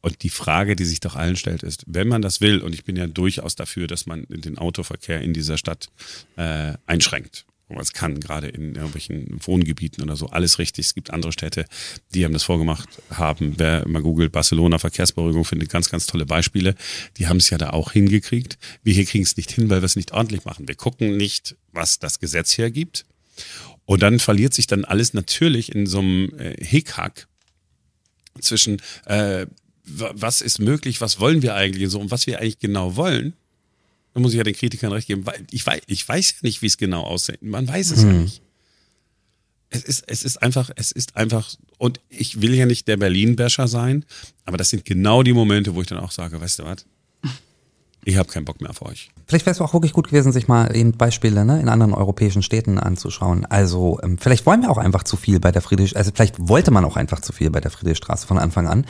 Und 0.01 0.24
die 0.24 0.30
Frage, 0.30 0.75
die 0.75 0.86
sich 0.86 1.01
doch 1.01 1.16
allen 1.16 1.36
stellt, 1.36 1.63
ist, 1.63 1.83
wenn 1.88 2.07
man 2.07 2.21
das 2.21 2.39
will, 2.39 2.62
und 2.62 2.74
ich 2.74 2.86
bin 2.86 2.95
ja 2.95 3.07
durchaus 3.07 3.56
dafür, 3.56 3.88
dass 3.88 4.06
man 4.06 4.25
den 4.30 4.57
Autoverkehr 4.57 5.19
in 5.21 5.33
dieser 5.33 5.57
Stadt 5.57 5.89
äh, 6.38 6.74
einschränkt, 6.86 7.45
man 7.75 7.83
es 7.83 7.94
kann, 7.94 8.19
gerade 8.19 8.48
in 8.48 8.75
irgendwelchen 8.75 9.39
Wohngebieten 9.45 10.04
oder 10.04 10.16
so, 10.16 10.27
alles 10.27 10.60
richtig. 10.60 10.88
Es 10.88 10.94
gibt 10.95 11.12
andere 11.12 11.31
Städte, 11.31 11.66
die 12.13 12.25
haben 12.25 12.33
das 12.33 12.44
vorgemacht 12.44 12.89
haben. 13.12 13.54
Wer 13.57 13.88
mal 13.88 14.01
googelt, 14.01 14.31
Barcelona 14.31 14.80
Verkehrsberuhigung 14.80 15.45
findet 15.45 15.69
ganz, 15.69 15.89
ganz 15.89 16.06
tolle 16.07 16.25
Beispiele. 16.25 16.75
Die 17.18 17.27
haben 17.27 17.38
es 17.38 17.50
ja 17.50 17.57
da 17.57 17.69
auch 17.71 17.92
hingekriegt. 17.92 18.57
Wir 18.83 18.94
hier 18.94 19.06
kriegen 19.06 19.24
es 19.24 19.38
nicht 19.38 19.51
hin, 19.51 19.69
weil 19.69 19.81
wir 19.81 19.86
es 19.86 19.95
nicht 19.95 20.12
ordentlich 20.13 20.45
machen. 20.45 20.68
Wir 20.68 20.75
gucken 20.75 21.16
nicht, 21.18 21.56
was 21.71 22.00
das 22.00 22.19
Gesetz 22.19 22.57
hergibt. 22.57 23.06
Und 23.86 24.01
dann 24.04 24.19
verliert 24.19 24.54
sich 24.54 24.68
dann 24.68 24.86
alles 24.86 25.13
natürlich 25.13 25.74
in 25.74 25.86
so 25.88 26.00
einem 26.00 26.31
äh, 26.38 26.56
Hickhack 26.63 27.27
zwischen 28.39 28.81
äh, 29.06 29.45
wa- 29.86 30.12
was 30.13 30.42
ist 30.42 30.60
möglich, 30.60 31.01
was 31.01 31.19
wollen 31.19 31.42
wir 31.42 31.56
eigentlich 31.56 31.89
so 31.89 32.00
und 32.00 32.12
was 32.12 32.27
wir 32.27 32.39
eigentlich 32.39 32.60
genau 32.60 32.95
wollen. 32.95 33.33
Da 34.19 34.21
muss 34.21 34.33
ich 34.33 34.38
ja 34.38 34.44
den 34.44 34.54
Kritikern 34.54 34.92
recht 34.92 35.07
geben, 35.07 35.25
weil 35.25 35.45
ich 35.50 35.66
weiß, 35.66 35.80
ich 35.88 36.07
weiß 36.07 36.31
ja 36.31 36.38
nicht, 36.42 36.62
wie 36.62 36.66
es 36.66 36.77
genau 36.77 37.04
aussieht. 37.04 37.42
Man 37.42 37.66
weiß 37.66 37.92
es 37.92 38.04
ja 38.04 38.12
nicht. 38.12 38.42
Es 39.69 39.83
ist, 39.83 40.04
es 40.07 40.24
ist 40.25 40.44
einfach, 40.44 40.69
es 40.75 40.92
ist 40.92 41.16
einfach, 41.16 41.50
und 41.77 42.01
ich 42.10 42.42
will 42.42 42.54
ja 42.54 42.66
nicht 42.66 42.89
der 42.89 42.98
Berlin-Basher 42.98 43.69
sein, 43.69 44.04
aber 44.44 44.57
das 44.57 44.71
sind 44.71 44.83
genau 44.83 45.24
die 45.24 45.31
Momente, 45.31 45.74
wo 45.74 45.81
ich 45.81 45.88
dann 45.88 46.00
auch 46.00 46.12
sage, 46.12 46.42
weißt 46.42 46.60
du 46.60 46.63
was? 46.66 46.86
Ich 48.04 48.18
habe 48.18 48.27
keinen 48.27 48.44
Bock 48.44 48.60
mehr 48.60 48.71
auf 48.71 48.81
euch. 48.81 49.10
Vielleicht 49.25 49.45
wäre 49.45 49.54
es 49.54 49.62
auch 49.62 49.74
wirklich 49.74 49.94
gut 49.94 50.10
gewesen, 50.10 50.33
sich 50.33 50.50
mal 50.50 50.75
eben 50.75 50.94
Beispiele 50.98 51.45
ne, 51.45 51.62
in 51.62 51.69
anderen 51.69 51.94
europäischen 51.94 52.42
Städten 52.42 52.77
anzuschauen. 52.77 53.45
Also 53.45 54.00
ähm, 54.04 54.18
vielleicht 54.18 54.45
wollen 54.45 54.63
wir 54.63 54.71
auch 54.71 54.77
einfach 54.77 55.04
zu 55.04 55.16
viel 55.16 55.39
bei 55.39 55.54
der 55.54 55.62
Friedrich, 55.62 55.95
also 55.95 56.12
vielleicht 56.13 56.36
wollte 56.50 56.71
man 56.71 56.83
auch 56.83 56.98
einfach 56.98 57.21
zu 57.21 57.31
viel 57.31 57.51
bei 57.51 57.62
der 57.62 57.71
Friedrichstraße 57.71 58.27
von 58.27 58.38
Anfang 58.38 58.68
an. 58.68 58.86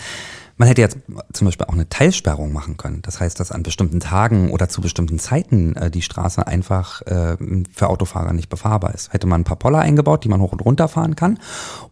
Man 0.59 0.67
hätte 0.67 0.81
jetzt 0.81 0.97
zum 1.31 1.45
Beispiel 1.45 1.67
auch 1.67 1.73
eine 1.73 1.87
Teilsperrung 1.87 2.51
machen 2.51 2.75
können. 2.75 3.01
Das 3.01 3.21
heißt, 3.21 3.39
dass 3.39 3.53
an 3.53 3.63
bestimmten 3.63 4.01
Tagen 4.01 4.51
oder 4.51 4.67
zu 4.67 4.81
bestimmten 4.81 5.17
Zeiten 5.17 5.73
äh, 5.77 5.89
die 5.89 6.01
Straße 6.01 6.45
einfach 6.45 7.01
äh, 7.03 7.37
für 7.73 7.87
Autofahrer 7.89 8.33
nicht 8.33 8.49
befahrbar 8.49 8.93
ist. 8.93 9.13
Hätte 9.13 9.25
man 9.25 9.39
ein 9.39 9.45
paar 9.45 9.55
Poller 9.55 9.79
eingebaut, 9.79 10.25
die 10.25 10.27
man 10.27 10.41
hoch 10.41 10.51
und 10.51 10.59
runter 10.59 10.89
fahren 10.89 11.15
kann. 11.15 11.39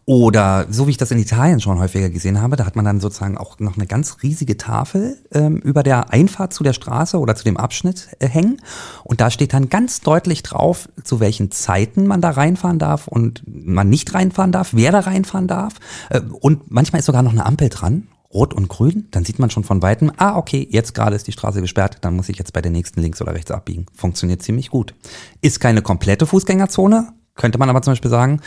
Oder 0.04 0.66
so 0.68 0.86
wie 0.86 0.90
ich 0.90 0.98
das 0.98 1.10
in 1.10 1.18
Italien 1.18 1.62
schon 1.62 1.78
häufiger 1.78 2.10
gesehen 2.10 2.42
habe, 2.42 2.56
da 2.56 2.66
hat 2.66 2.76
man 2.76 2.84
dann 2.84 3.00
sozusagen 3.00 3.38
auch 3.38 3.58
noch 3.58 3.78
eine 3.78 3.86
ganz 3.86 4.18
riesige 4.22 4.58
Tafel 4.58 5.16
ähm, 5.32 5.56
über 5.56 5.82
der 5.82 6.12
Einfahrt 6.12 6.52
zu 6.52 6.62
der 6.62 6.74
Straße 6.74 7.18
oder 7.18 7.34
zu 7.36 7.44
dem 7.44 7.56
Abschnitt 7.56 8.08
äh, 8.18 8.28
hängen. 8.28 8.60
Und 9.02 9.22
da 9.22 9.30
steht 9.30 9.54
dann 9.54 9.70
ganz 9.70 10.02
deutlich 10.02 10.42
drauf, 10.42 10.90
zu 11.04 11.20
welchen 11.20 11.50
Zeiten 11.50 12.06
man 12.06 12.20
da 12.20 12.32
reinfahren 12.32 12.78
darf 12.78 13.08
und 13.08 13.44
man 13.46 13.88
nicht 13.88 14.12
reinfahren 14.12 14.52
darf, 14.52 14.74
wer 14.74 14.92
da 14.92 15.00
reinfahren 15.00 15.48
darf. 15.48 15.76
Äh, 16.10 16.20
und 16.20 16.70
manchmal 16.70 16.98
ist 16.98 17.06
sogar 17.06 17.22
noch 17.22 17.32
eine 17.32 17.46
Ampel 17.46 17.70
dran. 17.70 18.08
Rot 18.32 18.52
und 18.52 18.68
grün, 18.68 19.08
dann 19.10 19.24
sieht 19.24 19.38
man 19.38 19.50
schon 19.50 19.64
von 19.64 19.80
weitem, 19.80 20.12
ah, 20.18 20.36
okay, 20.36 20.66
jetzt 20.70 20.94
gerade 20.94 21.16
ist 21.16 21.26
die 21.26 21.32
Straße 21.32 21.62
gesperrt, 21.62 21.98
dann 22.02 22.14
muss 22.14 22.28
ich 22.28 22.38
jetzt 22.38 22.52
bei 22.52 22.60
der 22.60 22.70
nächsten 22.70 23.00
links 23.00 23.22
oder 23.22 23.34
rechts 23.34 23.50
abbiegen. 23.50 23.86
Funktioniert 23.94 24.42
ziemlich 24.42 24.70
gut. 24.70 24.94
Ist 25.40 25.60
keine 25.60 25.80
komplette 25.80 26.26
Fußgängerzone, 26.26 27.12
könnte 27.34 27.58
man 27.58 27.70
aber 27.70 27.80
zum 27.80 27.92
Beispiel 27.92 28.10
sagen, 28.10 28.40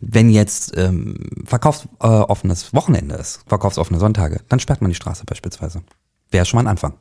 wenn 0.00 0.30
jetzt 0.30 0.76
ähm, 0.76 1.16
verkaufsoffenes 1.44 2.74
Wochenende 2.74 3.14
ist, 3.14 3.44
verkaufsoffene 3.46 4.00
Sonntage, 4.00 4.40
dann 4.48 4.58
sperrt 4.58 4.80
man 4.80 4.90
die 4.90 4.96
Straße 4.96 5.24
beispielsweise. 5.24 5.82
Wäre 6.30 6.46
schon 6.46 6.56
mal 6.56 6.62
ein 6.62 6.72
Anfang. 6.72 6.94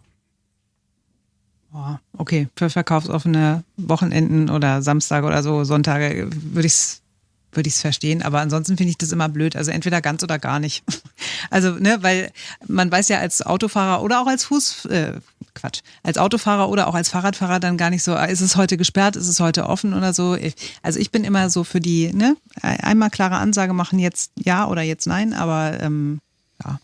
Boah, 1.72 2.00
okay, 2.18 2.48
für 2.56 2.70
verkaufsoffene 2.70 3.64
Wochenenden 3.78 4.50
oder 4.50 4.82
Samstage 4.82 5.26
oder 5.26 5.44
so, 5.44 5.64
Sonntage 5.64 6.28
würde 6.32 6.68
ich 6.68 6.74
es 6.74 7.02
würde 7.52 7.68
ich 7.68 7.76
es 7.76 7.82
verstehen, 7.82 8.22
aber 8.22 8.40
ansonsten 8.40 8.78
finde 8.78 8.92
ich 8.92 8.98
das 8.98 9.12
immer 9.12 9.30
blöd. 9.30 9.56
Also 9.56 9.72
entweder 9.72 10.02
ganz 10.02 10.24
oder 10.24 10.40
gar 10.40 10.60
nicht. 10.60 10.84
Also, 11.52 11.72
ne, 11.72 11.98
weil 12.02 12.32
man 12.68 12.92
weiß 12.92 13.10
ja 13.10 13.20
als 13.20 13.42
Autofahrer 13.42 14.04
oder 14.04 14.22
auch 14.22 14.28
als 14.28 14.46
Fuß, 14.46 14.86
äh, 14.86 15.14
Quatsch, 15.56 15.82
als 16.04 16.18
Autofahrer 16.18 16.70
oder 16.70 16.88
auch 16.88 16.94
als 16.94 17.10
Fahrradfahrer 17.10 17.60
dann 17.60 17.78
gar 17.78 17.90
nicht 17.90 18.04
so, 18.04 18.14
ah, 18.14 18.26
ist 18.26 18.42
es 18.42 18.56
heute 18.56 18.78
gesperrt, 18.78 19.16
ist 19.16 19.28
es 19.28 19.40
heute 19.40 19.66
offen 19.68 19.94
oder 19.94 20.14
so. 20.14 20.38
Also 20.84 21.00
ich 21.00 21.12
bin 21.12 21.24
immer 21.24 21.50
so 21.50 21.64
für 21.64 21.80
die, 21.80 22.14
ne, 22.14 22.36
einmal 22.62 23.10
klare 23.10 23.38
Ansage 23.38 23.74
machen, 23.74 24.00
jetzt 24.00 24.32
ja 24.38 24.68
oder 24.68 24.82
jetzt 24.82 25.08
nein, 25.08 25.34
aber 25.34 25.80
ähm, 25.82 26.20
ja. 26.64 26.80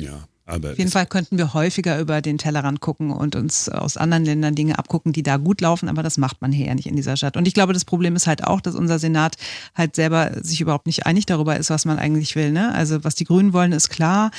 Ja, 0.00 0.24
aber 0.48 0.72
Auf 0.72 0.78
jeden 0.78 0.90
Fall 0.90 1.06
könnten 1.06 1.36
wir 1.36 1.52
häufiger 1.52 2.00
über 2.00 2.22
den 2.22 2.38
Tellerrand 2.38 2.80
gucken 2.80 3.10
und 3.10 3.36
uns 3.36 3.68
aus 3.68 3.98
anderen 3.98 4.24
Ländern 4.24 4.54
Dinge 4.54 4.78
abgucken, 4.78 5.12
die 5.12 5.22
da 5.22 5.36
gut 5.36 5.60
laufen, 5.60 5.88
aber 5.90 6.02
das 6.02 6.16
macht 6.16 6.40
man 6.40 6.52
hier 6.52 6.66
ja 6.66 6.74
nicht 6.74 6.86
in 6.86 6.96
dieser 6.96 7.16
Stadt. 7.18 7.36
Und 7.36 7.46
ich 7.46 7.52
glaube, 7.52 7.74
das 7.74 7.84
Problem 7.84 8.16
ist 8.16 8.26
halt 8.26 8.44
auch, 8.44 8.62
dass 8.62 8.74
unser 8.74 8.98
Senat 8.98 9.36
halt 9.74 9.94
selber 9.94 10.32
sich 10.42 10.62
überhaupt 10.62 10.86
nicht 10.86 11.04
einig 11.04 11.26
darüber 11.26 11.56
ist, 11.56 11.68
was 11.68 11.84
man 11.84 11.98
eigentlich 11.98 12.34
will. 12.34 12.50
Ne? 12.50 12.74
Also 12.74 13.04
was 13.04 13.14
die 13.14 13.24
Grünen 13.24 13.52
wollen, 13.52 13.72
ist 13.72 13.90
klar, 13.90 14.30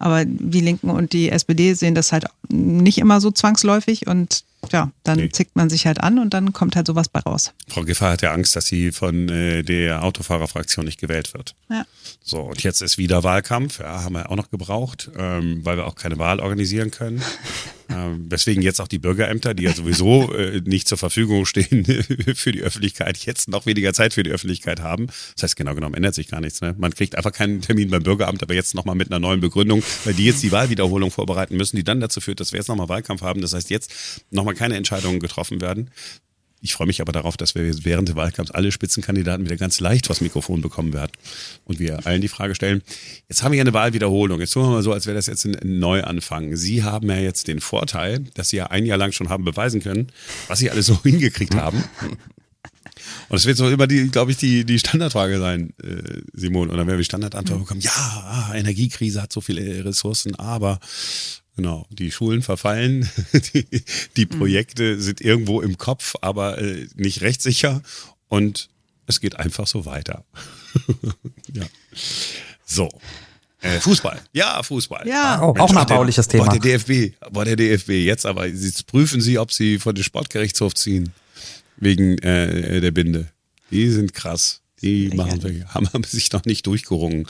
aber 0.00 0.24
die 0.24 0.60
Linken 0.60 0.90
und 0.90 1.12
die 1.12 1.30
SPD 1.30 1.74
sehen 1.74 1.94
das 1.94 2.10
halt 2.10 2.24
nicht 2.48 2.98
immer 2.98 3.20
so 3.20 3.30
zwangsläufig 3.30 4.08
und 4.08 4.42
ja, 4.70 4.90
dann 5.02 5.18
Nee. 5.18 5.28
zickt 5.30 5.56
man 5.56 5.68
sich 5.70 5.86
halt 5.86 6.00
an 6.00 6.18
und 6.18 6.32
dann 6.34 6.52
kommt 6.52 6.76
halt 6.76 6.86
sowas 6.86 7.08
bei 7.08 7.20
raus. 7.20 7.52
Frau 7.68 7.82
Giffey 7.82 8.04
hat 8.04 8.22
ja 8.22 8.32
Angst, 8.32 8.54
dass 8.56 8.66
sie 8.66 8.92
von 8.92 9.28
äh, 9.28 9.62
der 9.62 10.04
Autofahrerfraktion 10.04 10.84
nicht 10.84 11.00
gewählt 11.00 11.34
wird. 11.34 11.54
Ja. 11.70 11.84
So, 12.22 12.40
und 12.42 12.62
jetzt 12.62 12.80
ist 12.80 12.96
wieder 12.98 13.24
Wahlkampf, 13.24 13.80
ja, 13.80 14.02
haben 14.04 14.14
wir 14.14 14.30
auch 14.30 14.36
noch 14.36 14.50
gebraucht, 14.50 15.10
ähm, 15.16 15.60
weil 15.64 15.76
wir 15.76 15.86
auch 15.86 15.96
keine 15.96 16.18
Wahl 16.18 16.40
organisieren 16.40 16.90
können. 16.90 17.22
ähm, 17.94 18.26
weswegen 18.28 18.62
jetzt 18.62 18.80
auch 18.80 18.88
die 18.88 18.98
Bürgerämter, 18.98 19.54
die 19.54 19.64
ja 19.64 19.72
sowieso 19.72 20.32
äh, 20.34 20.60
nicht 20.64 20.88
zur 20.88 20.98
Verfügung 20.98 21.46
stehen 21.46 21.84
für 22.34 22.52
die 22.52 22.62
Öffentlichkeit, 22.62 23.18
jetzt 23.18 23.48
noch 23.48 23.66
weniger 23.66 23.92
Zeit 23.92 24.14
für 24.14 24.22
die 24.22 24.30
Öffentlichkeit 24.30 24.80
haben. 24.80 25.06
Das 25.34 25.42
heißt, 25.44 25.56
genau 25.56 25.74
genommen 25.74 25.94
ändert 25.94 26.14
sich 26.14 26.28
gar 26.28 26.40
nichts. 26.40 26.60
Ne? 26.60 26.74
Man 26.78 26.94
kriegt 26.94 27.16
einfach 27.16 27.32
keinen 27.32 27.60
Termin 27.60 27.90
beim 27.90 28.02
Bürgeramt, 28.02 28.42
aber 28.42 28.54
jetzt 28.54 28.74
nochmal 28.74 28.94
mit 28.94 29.10
einer 29.10 29.20
neuen 29.20 29.40
Begründung, 29.40 29.82
weil 30.04 30.14
die 30.14 30.24
jetzt 30.24 30.42
die 30.42 30.52
Wahlwiederholung 30.52 31.10
vorbereiten 31.10 31.56
müssen, 31.56 31.76
die 31.76 31.84
dann 31.84 32.00
dazu 32.00 32.20
führt, 32.20 32.40
dass 32.40 32.52
wir 32.52 32.58
jetzt 32.58 32.68
nochmal 32.68 32.88
Wahlkampf 32.88 33.22
haben. 33.22 33.40
Das 33.40 33.52
heißt, 33.52 33.70
jetzt 33.70 33.92
nochmal 34.30 34.54
keine 34.54 34.76
Entscheidungen 34.76 35.20
getroffen 35.20 35.60
werden. 35.60 35.90
Ich 36.64 36.74
freue 36.74 36.86
mich 36.86 37.00
aber 37.00 37.10
darauf, 37.10 37.36
dass 37.36 37.56
wir 37.56 37.84
während 37.84 38.08
des 38.08 38.14
Wahlkampfs 38.14 38.52
alle 38.52 38.70
Spitzenkandidaten 38.70 39.44
wieder 39.44 39.56
ganz 39.56 39.80
leicht 39.80 40.06
vors 40.06 40.20
Mikrofon 40.20 40.60
bekommen 40.60 40.92
werden 40.92 41.10
und 41.64 41.80
wir 41.80 42.06
allen 42.06 42.22
die 42.22 42.28
Frage 42.28 42.54
stellen, 42.54 42.82
jetzt 43.28 43.42
haben 43.42 43.50
wir 43.50 43.58
ja 43.58 43.62
eine 43.62 43.72
Wahlwiederholung, 43.72 44.38
jetzt 44.38 44.52
tun 44.52 44.62
wir 44.62 44.70
mal 44.70 44.82
so, 44.82 44.92
als 44.92 45.06
wäre 45.06 45.16
das 45.16 45.26
jetzt 45.26 45.44
ein 45.44 45.56
Neuanfang. 45.64 46.54
Sie 46.54 46.84
haben 46.84 47.10
ja 47.10 47.16
jetzt 47.16 47.48
den 47.48 47.60
Vorteil, 47.60 48.20
dass 48.34 48.50
Sie 48.50 48.58
ja 48.58 48.68
ein 48.68 48.86
Jahr 48.86 48.96
lang 48.96 49.10
schon 49.10 49.28
haben 49.28 49.44
beweisen 49.44 49.82
können, 49.82 50.12
was 50.46 50.60
Sie 50.60 50.70
alles 50.70 50.86
so 50.86 50.98
hingekriegt 51.02 51.56
haben. 51.56 51.82
Und 53.28 53.36
es 53.36 53.46
wird 53.46 53.56
so 53.56 53.68
immer 53.68 53.88
die, 53.88 54.08
glaube 54.08 54.30
ich, 54.30 54.36
die, 54.36 54.64
die 54.64 54.78
Standardfrage 54.78 55.40
sein, 55.40 55.72
äh, 55.82 56.20
Simon. 56.32 56.70
Und 56.70 56.76
dann 56.76 56.86
werden 56.86 56.98
wir 56.98 57.02
die 57.02 57.04
Standardantwort 57.04 57.60
bekommen, 57.60 57.80
ja, 57.80 57.90
ah, 57.90 58.52
Energiekrise 58.54 59.20
hat 59.20 59.32
so 59.32 59.40
viele 59.40 59.84
Ressourcen, 59.84 60.36
aber 60.36 60.78
Genau, 61.56 61.86
die 61.90 62.10
Schulen 62.10 62.42
verfallen, 62.42 63.08
die, 63.54 63.66
die 64.16 64.26
Projekte 64.26 65.00
sind 65.00 65.20
irgendwo 65.20 65.60
im 65.60 65.76
Kopf, 65.76 66.14
aber 66.22 66.58
äh, 66.58 66.86
nicht 66.94 67.20
rechtssicher 67.20 67.82
und 68.28 68.70
es 69.06 69.20
geht 69.20 69.36
einfach 69.36 69.66
so 69.66 69.84
weiter. 69.84 70.24
ja. 71.52 71.64
So. 72.64 72.88
Äh, 73.60 73.80
Fußball. 73.80 74.20
Ja, 74.32 74.62
Fußball. 74.62 75.06
Ja, 75.06 75.40
auch, 75.40 75.58
auch 75.58 75.70
ein 75.70 75.76
erbauliches 75.76 76.26
Thema. 76.26 76.46
Boah, 76.46 76.58
der 76.58 76.78
DFB, 76.78 77.14
boah, 77.30 77.44
der 77.44 77.56
DFB. 77.56 77.90
Jetzt 77.90 78.24
aber, 78.24 78.46
jetzt 78.46 78.86
prüfen 78.86 79.20
Sie, 79.20 79.38
ob 79.38 79.52
Sie 79.52 79.78
vor 79.78 79.92
den 79.92 80.02
Sportgerichtshof 80.02 80.74
ziehen. 80.74 81.12
Wegen 81.76 82.18
äh, 82.18 82.80
der 82.80 82.90
Binde. 82.90 83.28
Die 83.70 83.90
sind 83.90 84.14
krass. 84.14 84.61
Die 84.82 85.08
machen, 85.08 85.64
haben, 85.68 85.92
haben 85.92 86.04
sich 86.04 86.32
noch 86.32 86.44
nicht 86.44 86.66
durchgerungen. 86.66 87.26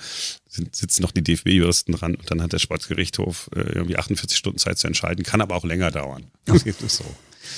Sind, 0.49 0.75
sitzen 0.75 1.03
noch 1.03 1.13
die 1.13 1.23
DFB-Juristen 1.23 1.93
dran 1.93 2.15
und 2.15 2.31
dann 2.31 2.43
hat 2.43 2.53
der 2.53 2.59
Sportgerichtshof 2.59 3.51
äh, 3.55 3.61
irgendwie 3.61 3.97
48 3.97 4.37
Stunden 4.37 4.59
Zeit 4.59 4.79
zu 4.79 4.87
entscheiden. 4.87 5.25
Kann 5.25 5.41
aber 5.41 5.57
auch 5.57 5.65
länger 5.65 5.91
dauern. 5.91 6.25
Das 6.45 6.63
ist 6.65 6.81
so. 6.89 7.05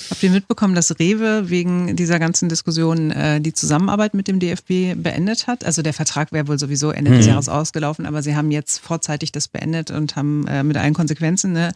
Habt 0.09 0.23
ihr 0.23 0.31
mitbekommen, 0.31 0.75
dass 0.75 0.99
Rewe 0.99 1.49
wegen 1.49 1.95
dieser 1.95 2.19
ganzen 2.19 2.49
Diskussion 2.49 3.11
äh, 3.11 3.41
die 3.41 3.53
Zusammenarbeit 3.53 4.13
mit 4.13 4.27
dem 4.27 4.39
DFB 4.39 4.95
beendet 4.95 5.47
hat? 5.47 5.65
Also 5.65 5.81
der 5.81 5.93
Vertrag 5.93 6.31
wäre 6.31 6.47
wohl 6.47 6.59
sowieso 6.59 6.91
Ende 6.91 7.11
mhm. 7.11 7.17
des 7.17 7.25
Jahres 7.27 7.49
ausgelaufen, 7.49 8.05
aber 8.05 8.21
sie 8.21 8.35
haben 8.35 8.51
jetzt 8.51 8.79
vorzeitig 8.79 9.31
das 9.31 9.47
beendet 9.47 9.91
und 9.91 10.15
haben 10.15 10.47
äh, 10.47 10.63
mit 10.63 10.77
allen 10.77 10.93
Konsequenzen 10.93 11.53
ne, 11.53 11.71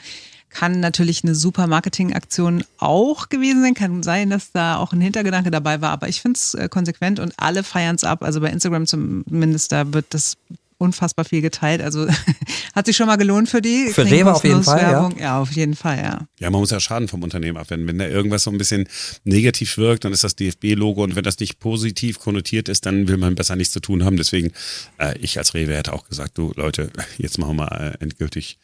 kann 0.50 0.80
natürlich 0.80 1.24
eine 1.24 1.36
super 1.36 1.68
Marketingaktion 1.68 2.63
auch 2.78 3.30
gewesen 3.30 3.62
sein. 3.62 3.74
Kann 3.74 4.04
sein, 4.04 4.30
dass 4.30 4.51
da 4.51 4.78
auch 4.78 4.94
ein 4.94 5.01
Hintergedanke 5.01 5.51
dabei 5.51 5.82
war, 5.82 5.92
aber 5.92 6.08
ich 6.08 6.22
finde 6.22 6.38
es 6.38 6.54
äh, 6.54 6.70
konsequent 6.70 7.20
und 7.20 7.34
alle 7.38 7.63
feiern 7.63 7.96
es 7.96 8.04
ab. 8.04 8.24
Also 8.24 8.42
bei 8.42 8.50
Instagram 8.50 8.88
zumindest, 8.88 9.72
da 9.72 9.94
wird 9.94 10.08
das 10.10 10.38
unfassbar 10.79 11.25
viel 11.25 11.41
geteilt. 11.41 11.81
Also 11.81 12.07
hat 12.75 12.86
sich 12.88 12.98
schon 12.98 13.07
mal 13.07 13.17
gelohnt 13.17 13.50
für 13.50 13.62
die. 13.62 13.89
Für 13.93 14.05
Rewe 14.05 14.33
auf 14.33 14.43
jeden 14.43 14.63
Fall, 14.63 14.81
ja. 14.81 15.09
Ja, 15.19 15.39
auf 15.39 15.51
jeden 15.51 15.75
Fall, 15.75 15.98
ja. 15.98 16.27
Ja, 16.39 16.50
man 16.50 16.62
muss 16.62 16.71
ja 16.71 16.79
Schaden 16.79 17.07
vom 17.07 17.21
Unternehmen 17.21 17.57
abwenden. 17.57 17.88
Wenn 17.88 18.00
da 18.00 18.07
irgendwas 18.07 18.43
so 18.43 18.51
ein 18.51 18.57
bisschen 18.57 18.88
negativ 19.24 19.77
wirkt, 19.77 20.05
dann 20.05 20.13
ist 20.13 20.24
das 20.24 20.36
DFB-Logo 20.36 21.03
und 21.03 21.15
wenn 21.15 21.24
das 21.24 21.39
nicht 21.39 21.59
positiv 21.59 22.19
konnotiert 22.19 22.69
ist, 22.69 22.86
dann 22.86 23.07
will 23.07 23.17
man 23.17 23.36
besser 23.36 23.55
nichts 23.55 23.74
zu 23.74 23.81
tun 23.81 24.03
haben. 24.03 24.17
Deswegen, 24.17 24.51
äh, 24.98 25.17
ich 25.19 25.38
als 25.38 25.53
Rewe 25.53 25.75
hätte 25.75 25.93
auch 25.93 26.07
gesagt, 26.07 26.38
du 26.38 26.53
Leute, 26.55 26.91
jetzt 27.17 27.38
machen 27.38 27.57
wir 27.57 27.65
mal 27.65 27.95
äh, 28.00 28.03
endgültig 28.03 28.57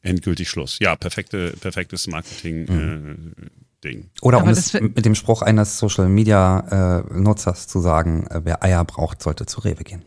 endgültig 0.00 0.48
Schluss. 0.48 0.78
Ja, 0.80 0.94
perfekte, 0.94 1.54
perfektes 1.60 2.06
Marketing. 2.06 2.66
Mhm. 2.68 3.34
Äh, 3.36 3.48
Ding. 3.84 4.10
Oder 4.22 4.42
um 4.42 4.48
es 4.48 4.72
mit 4.72 5.04
dem 5.04 5.14
Spruch 5.14 5.42
eines 5.42 5.78
Social 5.78 6.08
Media 6.08 7.04
äh, 7.08 7.14
Nutzers 7.14 7.68
zu 7.68 7.80
sagen, 7.80 8.26
äh, 8.26 8.40
wer 8.42 8.64
Eier 8.64 8.84
braucht, 8.84 9.22
sollte 9.22 9.46
zu 9.46 9.60
Rewe 9.60 9.84
gehen. 9.84 10.02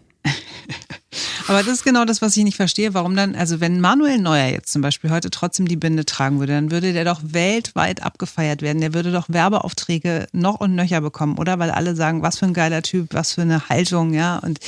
Aber 1.51 1.63
das 1.63 1.73
ist 1.79 1.83
genau 1.83 2.05
das, 2.05 2.21
was 2.21 2.37
ich 2.37 2.45
nicht 2.45 2.55
verstehe. 2.55 2.93
Warum 2.93 3.13
dann, 3.13 3.35
also 3.35 3.59
wenn 3.59 3.81
Manuel 3.81 4.19
Neuer 4.19 4.47
jetzt 4.47 4.71
zum 4.71 4.81
Beispiel 4.81 5.09
heute 5.09 5.29
trotzdem 5.29 5.67
die 5.67 5.75
Binde 5.75 6.05
tragen 6.05 6.39
würde, 6.39 6.53
dann 6.53 6.71
würde 6.71 6.93
der 6.93 7.03
doch 7.03 7.19
weltweit 7.23 8.03
abgefeiert 8.03 8.61
werden. 8.61 8.79
Der 8.79 8.93
würde 8.93 9.11
doch 9.11 9.27
Werbeaufträge 9.27 10.27
noch 10.31 10.61
und 10.61 10.75
nöcher 10.75 11.01
bekommen, 11.01 11.37
oder? 11.37 11.59
Weil 11.59 11.69
alle 11.69 11.93
sagen, 11.93 12.21
was 12.21 12.39
für 12.39 12.45
ein 12.45 12.53
geiler 12.53 12.83
Typ, 12.83 13.13
was 13.13 13.33
für 13.33 13.41
eine 13.41 13.67
Haltung, 13.67 14.13
ja. 14.13 14.37
Und 14.37 14.61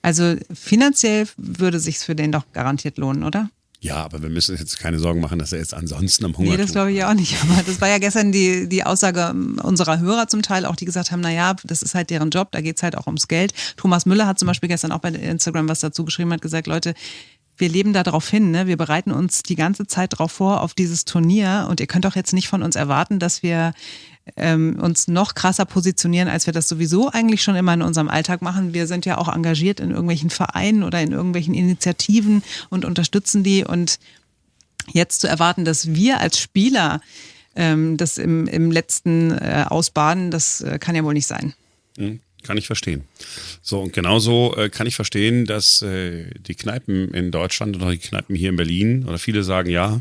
also 0.00 0.36
finanziell 0.54 1.28
würde 1.36 1.78
sich's 1.78 2.02
für 2.02 2.14
den 2.14 2.32
doch 2.32 2.44
garantiert 2.54 2.96
lohnen, 2.96 3.24
oder? 3.24 3.50
Ja, 3.82 3.96
aber 3.96 4.22
wir 4.22 4.30
müssen 4.30 4.56
jetzt 4.56 4.78
keine 4.78 5.00
Sorgen 5.00 5.20
machen, 5.20 5.40
dass 5.40 5.52
er 5.52 5.58
jetzt 5.58 5.74
ansonsten 5.74 6.24
am 6.24 6.38
Hunger 6.38 6.50
Nee, 6.50 6.56
das 6.56 6.70
glaube 6.70 6.92
ich 6.92 7.02
auch 7.02 7.14
nicht. 7.14 7.36
Aber 7.42 7.64
das 7.64 7.80
war 7.80 7.88
ja 7.88 7.98
gestern 7.98 8.30
die, 8.30 8.68
die 8.68 8.84
Aussage 8.84 9.34
unserer 9.60 9.98
Hörer 9.98 10.28
zum 10.28 10.40
Teil, 10.40 10.66
auch 10.66 10.76
die 10.76 10.84
gesagt 10.84 11.10
haben, 11.10 11.20
naja, 11.20 11.56
das 11.64 11.82
ist 11.82 11.96
halt 11.96 12.10
deren 12.10 12.30
Job, 12.30 12.52
da 12.52 12.60
geht 12.60 12.76
es 12.76 12.84
halt 12.84 12.96
auch 12.96 13.08
ums 13.08 13.26
Geld. 13.26 13.52
Thomas 13.76 14.06
Müller 14.06 14.28
hat 14.28 14.38
zum 14.38 14.46
Beispiel 14.46 14.68
gestern 14.68 14.92
auch 14.92 15.00
bei 15.00 15.08
Instagram 15.08 15.68
was 15.68 15.80
dazu 15.80 16.04
geschrieben, 16.04 16.32
hat 16.32 16.40
gesagt, 16.40 16.68
Leute, 16.68 16.94
wir 17.56 17.68
leben 17.68 17.92
da 17.92 18.04
drauf 18.04 18.28
hin, 18.28 18.52
ne? 18.52 18.68
wir 18.68 18.76
bereiten 18.76 19.10
uns 19.10 19.42
die 19.42 19.56
ganze 19.56 19.88
Zeit 19.88 20.16
drauf 20.16 20.30
vor 20.30 20.60
auf 20.60 20.74
dieses 20.74 21.04
Turnier 21.04 21.66
und 21.68 21.80
ihr 21.80 21.88
könnt 21.88 22.04
doch 22.04 22.14
jetzt 22.14 22.32
nicht 22.32 22.46
von 22.46 22.62
uns 22.62 22.76
erwarten, 22.76 23.18
dass 23.18 23.42
wir 23.42 23.74
ähm, 24.36 24.78
uns 24.80 25.08
noch 25.08 25.34
krasser 25.34 25.64
positionieren, 25.64 26.28
als 26.28 26.46
wir 26.46 26.52
das 26.52 26.68
sowieso 26.68 27.10
eigentlich 27.10 27.42
schon 27.42 27.56
immer 27.56 27.74
in 27.74 27.82
unserem 27.82 28.08
Alltag 28.08 28.42
machen. 28.42 28.74
Wir 28.74 28.86
sind 28.86 29.04
ja 29.04 29.18
auch 29.18 29.28
engagiert 29.28 29.80
in 29.80 29.90
irgendwelchen 29.90 30.30
Vereinen 30.30 30.82
oder 30.82 31.00
in 31.00 31.12
irgendwelchen 31.12 31.54
Initiativen 31.54 32.42
und 32.70 32.84
unterstützen 32.84 33.42
die. 33.42 33.64
Und 33.64 33.98
jetzt 34.92 35.20
zu 35.20 35.28
erwarten, 35.28 35.64
dass 35.64 35.94
wir 35.94 36.20
als 36.20 36.38
Spieler 36.38 37.00
ähm, 37.56 37.96
das 37.96 38.18
im, 38.18 38.46
im 38.46 38.70
letzten 38.70 39.32
äh, 39.32 39.64
ausbaden, 39.68 40.30
das 40.30 40.60
äh, 40.60 40.78
kann 40.78 40.94
ja 40.94 41.04
wohl 41.04 41.14
nicht 41.14 41.26
sein. 41.26 41.54
Mhm. 41.96 42.20
Kann 42.42 42.56
ich 42.56 42.66
verstehen. 42.66 43.04
So, 43.62 43.80
und 43.80 43.92
genauso 43.92 44.56
äh, 44.56 44.68
kann 44.68 44.88
ich 44.88 44.96
verstehen, 44.96 45.46
dass 45.46 45.80
äh, 45.82 46.24
die 46.40 46.56
Kneipen 46.56 47.14
in 47.14 47.30
Deutschland 47.30 47.76
oder 47.76 47.92
die 47.92 47.98
Kneipen 47.98 48.34
hier 48.34 48.48
in 48.48 48.56
Berlin 48.56 49.04
oder 49.06 49.18
viele 49.18 49.44
sagen, 49.44 49.70
ja, 49.70 50.00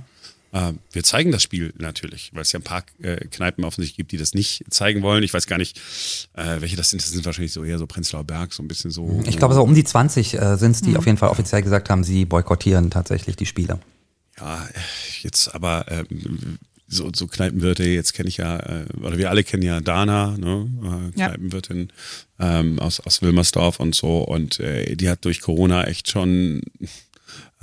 äh, 0.51 0.73
wir 0.91 1.03
zeigen 1.03 1.31
das 1.31 1.43
Spiel 1.43 1.73
natürlich, 1.77 2.31
weil 2.33 2.41
es 2.41 2.51
ja 2.51 2.59
ein 2.59 2.63
paar 2.63 2.83
äh, 3.01 3.25
Kneipen 3.27 3.63
offensichtlich 3.63 3.97
gibt, 3.97 4.11
die 4.11 4.17
das 4.17 4.33
nicht 4.33 4.63
zeigen 4.69 5.01
wollen. 5.01 5.23
Ich 5.23 5.33
weiß 5.33 5.47
gar 5.47 5.57
nicht, 5.57 5.79
äh, 6.33 6.59
welche 6.59 6.75
das 6.75 6.89
sind. 6.89 7.01
Das 7.01 7.09
sind 7.09 7.25
wahrscheinlich 7.25 7.53
so 7.53 7.63
eher 7.63 7.77
so 7.77 7.87
Prenzlauer 7.87 8.23
Berg, 8.23 8.53
so 8.53 8.61
ein 8.61 8.67
bisschen 8.67 8.91
so. 8.91 9.21
Ich 9.25 9.37
glaube, 9.37 9.53
so 9.53 9.63
um 9.63 9.73
die 9.73 9.83
20 9.83 10.33
äh, 10.33 10.57
sind 10.57 10.71
es, 10.71 10.81
die 10.81 10.91
mhm. 10.91 10.97
auf 10.97 11.05
jeden 11.05 11.17
Fall 11.17 11.29
offiziell 11.29 11.61
gesagt 11.61 11.89
haben, 11.89 12.03
sie 12.03 12.25
boykottieren 12.25 12.89
tatsächlich 12.89 13.35
die 13.35 13.45
Spiele. 13.45 13.79
Ja, 14.39 14.67
jetzt 15.21 15.53
aber 15.53 15.85
ähm, 15.89 16.57
so, 16.91 17.09
so 17.15 17.27
Kneipenwirte, 17.27 17.83
jetzt 17.85 18.13
kenne 18.13 18.29
ich 18.29 18.37
ja, 18.37 18.57
äh, 18.57 18.85
oder 19.01 19.17
wir 19.17 19.29
alle 19.29 19.43
kennen 19.43 19.63
ja 19.63 19.79
Dana, 19.79 20.35
ne, 20.37 20.69
äh, 20.83 21.11
Kneipenwirtin 21.13 21.91
ähm, 22.39 22.79
aus, 22.79 22.99
aus 22.99 23.21
Wilmersdorf 23.21 23.79
und 23.79 23.95
so. 23.95 24.19
Und 24.19 24.59
äh, 24.59 24.95
die 24.95 25.09
hat 25.09 25.23
durch 25.23 25.39
Corona 25.39 25.85
echt 25.85 26.09
schon 26.09 26.61
äh, 26.81 26.87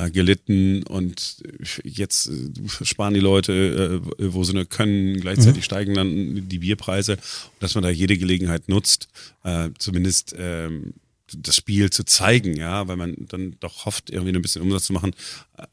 gelitten 0.07 0.85
und 0.85 1.43
jetzt 1.83 2.29
äh, 2.29 2.85
sparen 2.85 3.15
die 3.15 3.21
Leute, 3.21 4.01
äh, 4.19 4.33
wo 4.33 4.45
sie 4.45 4.55
nur 4.55 4.65
können. 4.65 5.21
Gleichzeitig 5.21 5.57
mhm. 5.57 5.63
steigen 5.63 5.95
dann 5.95 6.49
die 6.49 6.59
Bierpreise, 6.59 7.19
dass 7.59 7.75
man 7.75 7.83
da 7.83 7.91
jede 7.91 8.17
Gelegenheit 8.17 8.69
nutzt, 8.69 9.09
zumindest 9.79 10.35
ähm, 10.39 10.95
das 11.37 11.57
Spiel 11.57 11.91
zu 11.91 12.05
zeigen, 12.05 12.57
ja, 12.57 12.87
weil 12.89 12.97
man 12.97 13.15
dann 13.19 13.57
doch 13.61 13.87
hofft, 13.87 14.11
irgendwie 14.11 14.35
ein 14.35 14.43
bisschen 14.43 14.63
Umsatz 14.63 14.85
zu 14.85 14.93
machen, 14.93 15.15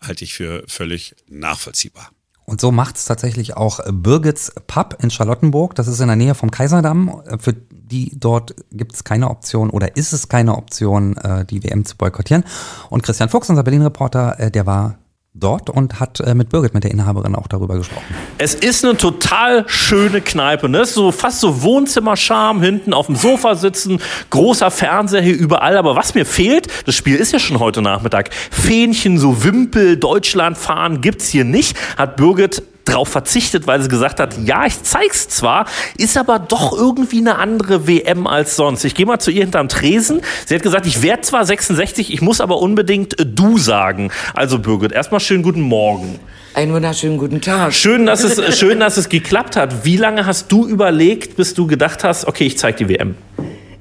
halte 0.01 0.23
ich 0.23 0.33
für 0.33 0.63
völlig 0.67 1.15
nachvollziehbar. 1.27 2.11
Und 2.45 2.61
so 2.61 2.71
macht 2.71 2.95
es 2.95 3.05
tatsächlich 3.05 3.57
auch 3.57 3.79
Birgits 3.91 4.51
Pub 4.67 4.97
in 5.01 5.09
Charlottenburg. 5.09 5.73
Das 5.75 5.87
ist 5.87 5.99
in 5.99 6.07
der 6.07 6.15
Nähe 6.15 6.35
vom 6.35 6.51
Kaiserdamm. 6.51 7.21
Für 7.39 7.53
die 7.53 8.11
dort 8.19 8.55
gibt 8.71 8.93
es 8.93 9.03
keine 9.03 9.29
Option 9.29 9.69
oder 9.69 9.95
ist 9.97 10.13
es 10.13 10.29
keine 10.29 10.55
Option, 10.55 11.17
äh, 11.17 11.45
die 11.45 11.63
WM 11.63 11.85
zu 11.85 11.97
boykottieren. 11.97 12.43
Und 12.89 13.03
Christian 13.03 13.29
Fuchs, 13.29 13.49
unser 13.49 13.63
Berlin-Reporter, 13.63 14.39
äh, 14.39 14.51
der 14.51 14.65
war 14.65 14.97
dort 15.35 15.69
und 15.69 15.99
hat 15.99 16.19
äh, 16.21 16.33
mit 16.33 16.49
Birgit, 16.49 16.73
mit 16.73 16.83
der 16.83 16.91
Inhaberin, 16.91 17.35
auch 17.35 17.47
darüber 17.47 17.77
gesprochen. 17.77 18.15
Es 18.37 18.55
ist 18.55 18.85
eine 18.85 18.97
total 18.97 19.65
schöne 19.67 20.21
Kneipe, 20.21 20.69
ne? 20.69 20.85
So 20.85 21.11
fast 21.11 21.41
so 21.41 21.61
Wohnzimmerscham, 21.61 22.61
hinten 22.61 22.93
auf 22.93 23.07
dem 23.07 23.15
Sofa 23.15 23.55
sitzen, 23.55 23.99
großer 24.29 24.71
Fernseher 24.71 25.21
hier 25.21 25.37
überall. 25.37 25.77
Aber 25.77 25.95
was 25.95 26.15
mir 26.15 26.25
fehlt, 26.25 26.67
das 26.85 26.95
Spiel 26.95 27.17
ist 27.17 27.33
ja 27.33 27.39
schon 27.39 27.59
heute 27.59 27.81
Nachmittag. 27.81 28.29
Fähnchen, 28.33 29.17
so 29.17 29.43
Wimpel, 29.43 29.97
Deutschland 29.97 30.57
fahren 30.57 31.01
gibt's 31.01 31.27
hier 31.27 31.43
nicht. 31.43 31.77
Hat 31.97 32.15
Birgit 32.15 32.63
drauf 32.85 33.09
verzichtet, 33.09 33.67
weil 33.67 33.81
sie 33.81 33.89
gesagt 33.89 34.19
hat, 34.19 34.35
ja, 34.45 34.65
ich 34.65 34.81
zeig's 34.83 35.27
zwar, 35.27 35.65
ist 35.97 36.17
aber 36.17 36.39
doch 36.39 36.71
irgendwie 36.71 37.19
eine 37.19 37.37
andere 37.37 37.87
WM 37.87 38.27
als 38.27 38.55
sonst. 38.55 38.85
Ich 38.85 38.95
gehe 38.95 39.05
mal 39.05 39.19
zu 39.19 39.31
ihr 39.31 39.41
hinterm 39.41 39.67
Tresen. 39.67 40.21
Sie 40.45 40.55
hat 40.55 40.63
gesagt, 40.63 40.85
ich 40.85 41.01
werde 41.01 41.21
zwar 41.23 41.45
66, 41.45 42.13
ich 42.13 42.21
muss 42.21 42.41
aber 42.41 42.59
unbedingt 42.59 43.19
äh, 43.19 43.25
du 43.25 43.57
sagen. 43.57 44.11
Also 44.33 44.59
Birgit, 44.59 44.91
erstmal 44.91 45.19
schönen 45.19 45.43
guten 45.43 45.61
Morgen. 45.61 46.19
Einen 46.53 46.73
wunderschönen 46.73 47.17
guten 47.17 47.41
Tag. 47.41 47.73
Schön, 47.73 48.05
dass 48.05 48.23
es, 48.23 48.57
schön, 48.57 48.79
dass 48.79 48.95
es 48.95 49.09
geklappt 49.09 49.57
hat. 49.57 49.83
Wie 49.83 49.97
lange 49.97 50.25
hast 50.25 50.51
du 50.51 50.65
überlegt, 50.65 51.35
bis 51.35 51.53
du 51.53 51.67
gedacht 51.67 52.03
hast, 52.03 52.25
okay, 52.27 52.45
ich 52.45 52.57
zeige 52.57 52.85
die 52.85 52.89
WM? 52.89 53.15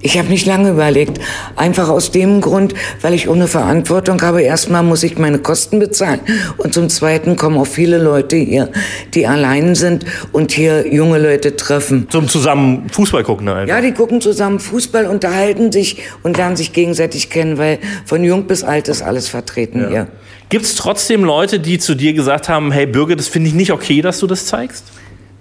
Ich 0.05 0.19
habe 0.19 0.29
nicht 0.29 0.45
lange 0.45 0.69
überlegt. 0.69 1.19
Einfach 1.55 1.89
aus 1.89 2.11
dem 2.11 2.39
Grund, 2.39 2.75
weil 3.01 3.15
ich 3.15 3.27
ohne 3.27 3.47
Verantwortung 3.47 4.21
habe. 4.21 4.43
Erstmal 4.43 4.83
muss 4.83 5.01
ich 5.01 5.17
meine 5.17 5.39
Kosten 5.39 5.79
bezahlen. 5.79 6.19
Und 6.57 6.75
zum 6.75 6.89
Zweiten 6.89 7.37
kommen 7.37 7.57
auch 7.57 7.65
viele 7.65 7.97
Leute 7.97 8.35
hier, 8.35 8.69
die 9.15 9.25
allein 9.25 9.73
sind 9.73 10.05
und 10.31 10.51
hier 10.51 10.93
junge 10.93 11.17
Leute 11.17 11.55
treffen. 11.55 12.05
Zum 12.11 12.27
zusammen 12.27 12.87
Fußball 12.91 13.23
gucken 13.23 13.49
einfach. 13.49 13.67
Ja, 13.67 13.81
die 13.81 13.93
gucken 13.93 14.21
zusammen 14.21 14.59
Fußball, 14.59 15.07
unterhalten 15.07 15.71
sich 15.71 16.03
und 16.21 16.37
lernen 16.37 16.55
sich 16.55 16.71
gegenseitig 16.71 17.31
kennen, 17.31 17.57
weil 17.57 17.79
von 18.05 18.23
jung 18.23 18.45
bis 18.45 18.63
alt 18.63 18.87
ist 18.89 19.01
alles 19.01 19.27
vertreten 19.27 19.81
ja. 19.81 19.89
hier. 19.89 20.07
Gibt 20.49 20.65
es 20.65 20.75
trotzdem 20.75 21.23
Leute, 21.23 21.59
die 21.59 21.79
zu 21.79 21.95
dir 21.95 22.13
gesagt 22.13 22.47
haben, 22.47 22.71
hey 22.71 22.85
Bürger, 22.85 23.15
das 23.15 23.27
finde 23.27 23.49
ich 23.49 23.55
nicht 23.55 23.71
okay, 23.71 24.03
dass 24.03 24.19
du 24.19 24.27
das 24.27 24.45
zeigst? 24.45 24.85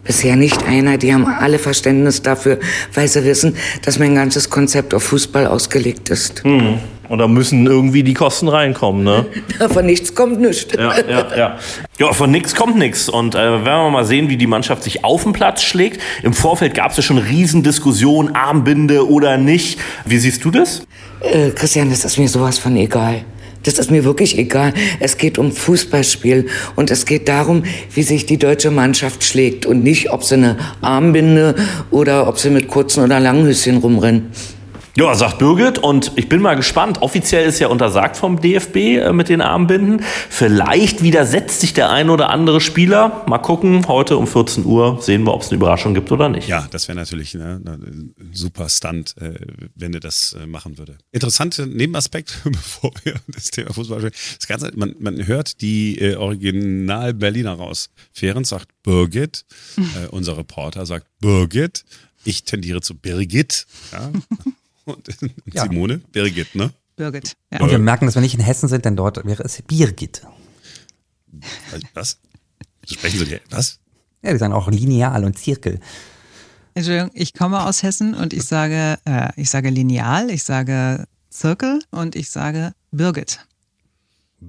Bisher 0.04 0.36
nicht 0.36 0.64
einer. 0.64 0.98
Die 0.98 1.12
haben 1.12 1.26
alle 1.26 1.58
Verständnis 1.58 2.22
dafür, 2.22 2.58
weil 2.92 3.08
sie 3.08 3.24
wissen, 3.24 3.56
dass 3.82 3.98
mein 3.98 4.14
ganzes 4.14 4.50
Konzept 4.50 4.94
auf 4.94 5.02
Fußball 5.04 5.46
ausgelegt 5.46 6.10
ist. 6.10 6.44
Hm. 6.44 6.78
Und 7.08 7.18
da 7.18 7.28
müssen 7.28 7.66
irgendwie 7.66 8.02
die 8.02 8.14
Kosten 8.14 8.48
reinkommen, 8.48 9.04
ne? 9.04 9.26
Von 9.68 9.86
nichts 9.86 10.14
kommt 10.14 10.40
nichts. 10.40 10.74
Ja, 10.74 10.94
ja, 10.98 11.36
ja. 11.36 11.58
Ja, 11.98 12.12
von 12.12 12.30
nichts 12.30 12.54
kommt 12.54 12.76
nichts. 12.76 13.08
Und 13.08 13.34
äh, 13.34 13.52
wenn 13.52 13.64
wir 13.64 13.90
mal 13.90 14.04
sehen, 14.04 14.28
wie 14.28 14.36
die 14.36 14.46
Mannschaft 14.46 14.82
sich 14.82 15.04
auf 15.04 15.22
dem 15.22 15.32
Platz 15.32 15.62
schlägt. 15.62 16.00
Im 16.22 16.32
Vorfeld 16.32 16.74
gab 16.74 16.90
es 16.90 16.96
ja 16.96 17.02
schon 17.02 17.18
Riesendiskussionen, 17.18 18.34
Armbinde 18.34 19.08
oder 19.08 19.36
nicht. 19.36 19.78
Wie 20.04 20.18
siehst 20.18 20.44
du 20.44 20.50
das? 20.50 20.82
Äh, 21.20 21.50
Christian, 21.50 21.90
das 21.90 22.04
ist 22.04 22.18
mir 22.18 22.28
sowas 22.28 22.58
von 22.58 22.74
egal. 22.76 23.24
Das 23.64 23.78
ist 23.78 23.90
mir 23.90 24.04
wirklich 24.04 24.38
egal. 24.38 24.72
Es 25.00 25.16
geht 25.16 25.38
um 25.38 25.50
Fußballspiel 25.50 26.46
und 26.76 26.90
es 26.90 27.06
geht 27.06 27.28
darum, 27.28 27.64
wie 27.92 28.02
sich 28.02 28.26
die 28.26 28.36
deutsche 28.36 28.70
Mannschaft 28.70 29.24
schlägt 29.24 29.66
und 29.66 29.82
nicht, 29.82 30.10
ob 30.10 30.22
sie 30.22 30.34
eine 30.34 30.56
Armbinde 30.80 31.54
oder 31.90 32.28
ob 32.28 32.38
sie 32.38 32.50
mit 32.50 32.68
kurzen 32.68 33.02
oder 33.02 33.20
langen 33.20 33.44
Höschen 33.46 33.78
rumrennen. 33.78 34.30
Ja, 34.96 35.12
sagt 35.16 35.38
Birgit 35.40 35.78
und 35.78 36.12
ich 36.14 36.28
bin 36.28 36.40
mal 36.40 36.54
gespannt. 36.54 37.02
Offiziell 37.02 37.48
ist 37.48 37.58
ja 37.58 37.66
untersagt 37.66 38.16
vom 38.16 38.40
DFB 38.40 38.76
äh, 38.76 39.12
mit 39.12 39.28
den 39.28 39.40
Armbinden. 39.40 40.04
Vielleicht 40.30 41.02
widersetzt 41.02 41.60
sich 41.60 41.74
der 41.74 41.90
ein 41.90 42.10
oder 42.10 42.30
andere 42.30 42.60
Spieler. 42.60 43.24
Mal 43.26 43.38
gucken, 43.38 43.88
heute 43.88 44.16
um 44.16 44.28
14 44.28 44.64
Uhr 44.64 45.02
sehen 45.02 45.24
wir, 45.24 45.34
ob 45.34 45.42
es 45.42 45.48
eine 45.48 45.56
Überraschung 45.56 45.94
gibt 45.94 46.12
oder 46.12 46.28
nicht. 46.28 46.46
Ja, 46.46 46.68
das 46.70 46.86
wäre 46.86 46.96
natürlich 46.96 47.34
ne, 47.34 47.60
ein 47.66 48.14
super 48.32 48.68
Stunt, 48.68 49.16
äh, 49.20 49.34
wenn 49.74 49.94
er 49.94 49.98
das 49.98 50.36
äh, 50.40 50.46
machen 50.46 50.78
würde. 50.78 50.96
Interessanter 51.10 51.66
Nebenaspekt, 51.66 52.38
bevor 52.44 52.92
wir 53.02 53.14
das 53.26 53.50
Thema 53.50 53.74
Fußball 53.74 53.98
sprechen. 53.98 54.36
Das 54.38 54.46
Ganze, 54.46 54.70
man, 54.76 54.94
man 55.00 55.26
hört 55.26 55.60
die 55.60 56.14
Original 56.16 57.14
Berliner 57.14 57.54
raus. 57.54 57.90
Ferenc 58.12 58.46
sagt 58.46 58.68
Birgit, 58.84 59.44
unser 60.12 60.38
Reporter 60.38 60.86
sagt 60.86 61.08
Birgit. 61.18 61.84
Ich 62.24 62.44
tendiere 62.44 62.80
zu 62.80 62.94
Birgit. 62.94 63.66
Ja. 63.92 64.12
Und 64.92 65.08
Ja. 65.52 65.62
Simone, 65.64 65.98
Birgit, 65.98 66.54
ne? 66.54 66.72
Birgit. 66.96 67.32
Ja. 67.52 67.60
Und 67.60 67.70
wir 67.70 67.78
merken, 67.78 68.06
dass 68.06 68.14
wir 68.14 68.22
nicht 68.22 68.34
in 68.34 68.40
Hessen 68.40 68.68
sind, 68.68 68.84
denn 68.84 68.96
dort 68.96 69.24
wäre 69.24 69.42
es 69.42 69.60
Birgit. 69.62 70.22
Was? 71.94 72.20
Sprechen 72.88 73.18
Sie, 73.18 73.40
was? 73.50 73.80
Ja, 74.22 74.32
die 74.32 74.38
sagen 74.38 74.52
auch 74.52 74.68
Lineal 74.68 75.24
und 75.24 75.38
Zirkel. 75.38 75.80
Entschuldigung, 76.74 77.10
ich 77.14 77.32
komme 77.34 77.64
aus 77.64 77.82
Hessen 77.82 78.14
und 78.14 78.32
ich 78.32 78.44
sage, 78.44 78.98
äh, 79.04 79.28
ich 79.36 79.50
sage 79.50 79.70
Lineal, 79.70 80.30
ich 80.30 80.44
sage 80.44 81.06
Zirkel 81.30 81.80
und 81.90 82.16
ich 82.16 82.30
sage 82.30 82.72
Birgit. 82.90 83.40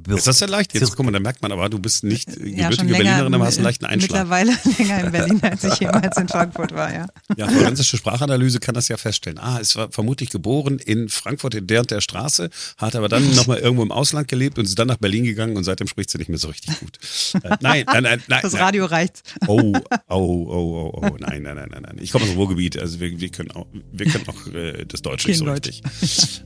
Ist 0.08 0.28
das 0.28 0.40
ja 0.40 0.48
leicht? 0.48 0.74
Jetzt 0.74 0.96
guck 0.96 1.06
mal, 1.06 1.12
da 1.12 1.20
merkt 1.20 1.42
man 1.42 1.52
aber, 1.52 1.70
du 1.70 1.80
bist 1.80 2.04
nicht 2.04 2.30
Ja, 2.38 2.70
gebürtige 2.70 2.94
Berlinerin, 2.94 3.34
aber 3.34 3.46
hast 3.46 3.58
einen 3.58 3.66
leichten 3.66 3.86
Einschlag. 3.86 4.12
Mittlerweile 4.12 4.52
länger 4.78 5.04
in 5.06 5.12
Berlin, 5.12 5.40
als 5.44 5.64
ich 5.64 5.80
jemals 5.80 6.18
in 6.18 6.28
Frankfurt 6.28 6.74
war, 6.74 6.94
ja. 6.94 7.08
Ja, 7.38 7.48
forensische 7.48 7.98
Sprachanalyse 7.98 8.60
kann 8.60 8.76
das 8.76 8.88
ja 8.88 8.98
feststellen. 8.98 9.40
Ah, 9.40 9.60
es 9.60 9.76
war 9.76 9.92
vermutlich 9.92 10.30
geboren 10.30 10.80
in 10.80 11.10
Frankfurt 11.10 11.56
in 11.56 11.68
der 11.68 11.82
und 11.82 11.92
der 11.92 12.02
Straße, 12.02 12.50
hat 12.78 12.96
aber 12.96 13.10
dann 13.10 13.30
nochmal 13.36 13.60
irgendwo 13.60 13.84
im 13.84 13.92
Ausland 13.92 14.28
gelebt 14.28 14.58
und 14.60 14.66
ist 14.66 14.78
dann 14.78 14.88
nach 14.88 14.98
Berlin 14.98 15.24
gegangen 15.24 15.58
und 15.58 15.64
seitdem 15.64 15.88
spricht 15.88 16.10
sie 16.10 16.18
nicht 16.18 16.30
mehr 16.30 16.38
so 16.38 16.48
richtig 16.48 16.80
gut. 16.80 17.00
Äh, 17.44 17.58
nein, 17.62 17.86
nein, 17.88 18.04
nein, 18.04 18.24
nein. 18.28 18.40
Das 18.42 18.54
nein. 18.54 18.62
Radio 18.62 18.86
reicht. 18.86 19.24
Oh, 19.48 19.74
oh, 19.74 19.76
oh, 20.10 20.92
oh, 20.94 21.00
oh, 21.02 21.18
nein, 21.20 21.44
nein, 21.44 21.56
nein, 21.56 21.70
nein, 21.72 21.82
nein. 21.82 21.98
Ich 22.00 22.12
komme 22.12 22.24
aus 22.24 22.32
dem 22.32 22.38
Ruhrgebiet, 22.38 22.80
also 22.80 23.00
wir, 23.00 23.20
wir 23.20 23.30
können 23.30 23.52
auch, 23.52 23.68
wir 23.92 24.06
können 24.06 24.28
auch 24.28 24.48
äh, 24.54 24.86
das 24.86 25.02
Deutsche 25.02 25.28
nicht 25.28 25.38
so 25.38 25.46
Deutsch. 25.46 25.68
richtig. 25.68 26.44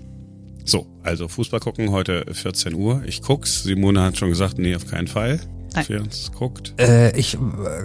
So, 0.65 0.85
also 1.03 1.27
Fußball 1.27 1.59
gucken 1.59 1.91
heute 1.91 2.25
14 2.31 2.73
Uhr. 2.73 3.03
Ich 3.05 3.21
guck's. 3.21 3.63
Simone 3.63 4.01
hat 4.01 4.17
schon 4.17 4.29
gesagt, 4.29 4.59
nee, 4.59 4.75
auf 4.75 4.87
keinen 4.87 5.07
Fall. 5.07 5.39
Nein. 5.73 6.09
Guckt. 6.37 6.73
Äh, 6.79 7.17
ich 7.17 7.35
äh, 7.35 7.37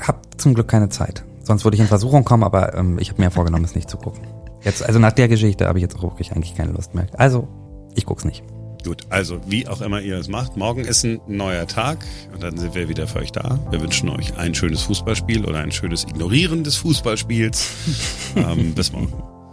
habe 0.02 0.21
zum 0.37 0.54
Glück 0.54 0.69
keine 0.69 0.88
Zeit. 0.88 1.25
Sonst 1.43 1.64
würde 1.64 1.75
ich 1.76 1.81
in 1.81 1.87
Versuchung 1.87 2.25
kommen, 2.25 2.43
aber 2.43 2.75
ähm, 2.75 2.99
ich 2.99 3.11
habe 3.11 3.23
mir 3.23 3.31
vorgenommen, 3.31 3.64
es 3.64 3.75
nicht 3.75 3.90
zu 3.90 3.99
gucken. 3.99 4.26
Jetzt, 4.62 4.83
also 4.83 4.99
nach 4.99 5.12
der 5.12 5.28
Geschichte 5.28 5.66
habe 5.66 5.78
ich 5.78 5.83
jetzt 5.83 5.97
auch 5.97 6.02
wirklich 6.02 6.33
eigentlich 6.33 6.54
keine 6.54 6.73
Lust 6.73 6.95
mehr. 6.95 7.07
Also, 7.19 7.49
ich 7.95 8.07
guck's 8.07 8.25
nicht. 8.25 8.43
Gut, 8.85 9.02
also 9.09 9.40
wie 9.46 9.66
auch 9.66 9.81
immer 9.81 10.01
ihr 10.01 10.18
es 10.18 10.29
macht, 10.29 10.59
morgen 10.59 10.85
ist 10.85 11.05
ein 11.05 11.20
neuer 11.27 11.66
Tag 11.66 12.05
und 12.35 12.42
dann 12.42 12.59
sind 12.59 12.75
wir 12.75 12.88
wieder 12.88 13.07
für 13.07 13.20
euch 13.20 13.33
da. 13.33 13.59
Wir 13.70 13.81
wünschen 13.81 14.11
euch 14.11 14.37
ein 14.37 14.55
schönes 14.55 14.83
Fußballspiel 14.83 15.46
oder 15.46 15.61
ein 15.61 15.72
schönes 15.72 16.05
Ignorieren 16.05 16.64
des 16.64 16.77
Fußballspiels. 16.77 17.70
ähm, 18.37 18.75
bis 18.75 18.92
morgen. 18.92 19.12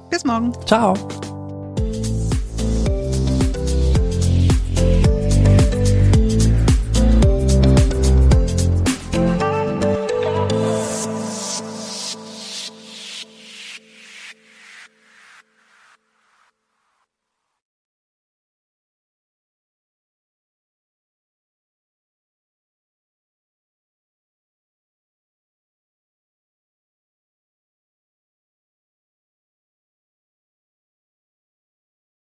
Bis 0.10 0.26
morgen. 0.26 0.52
Ciao. 0.66 0.96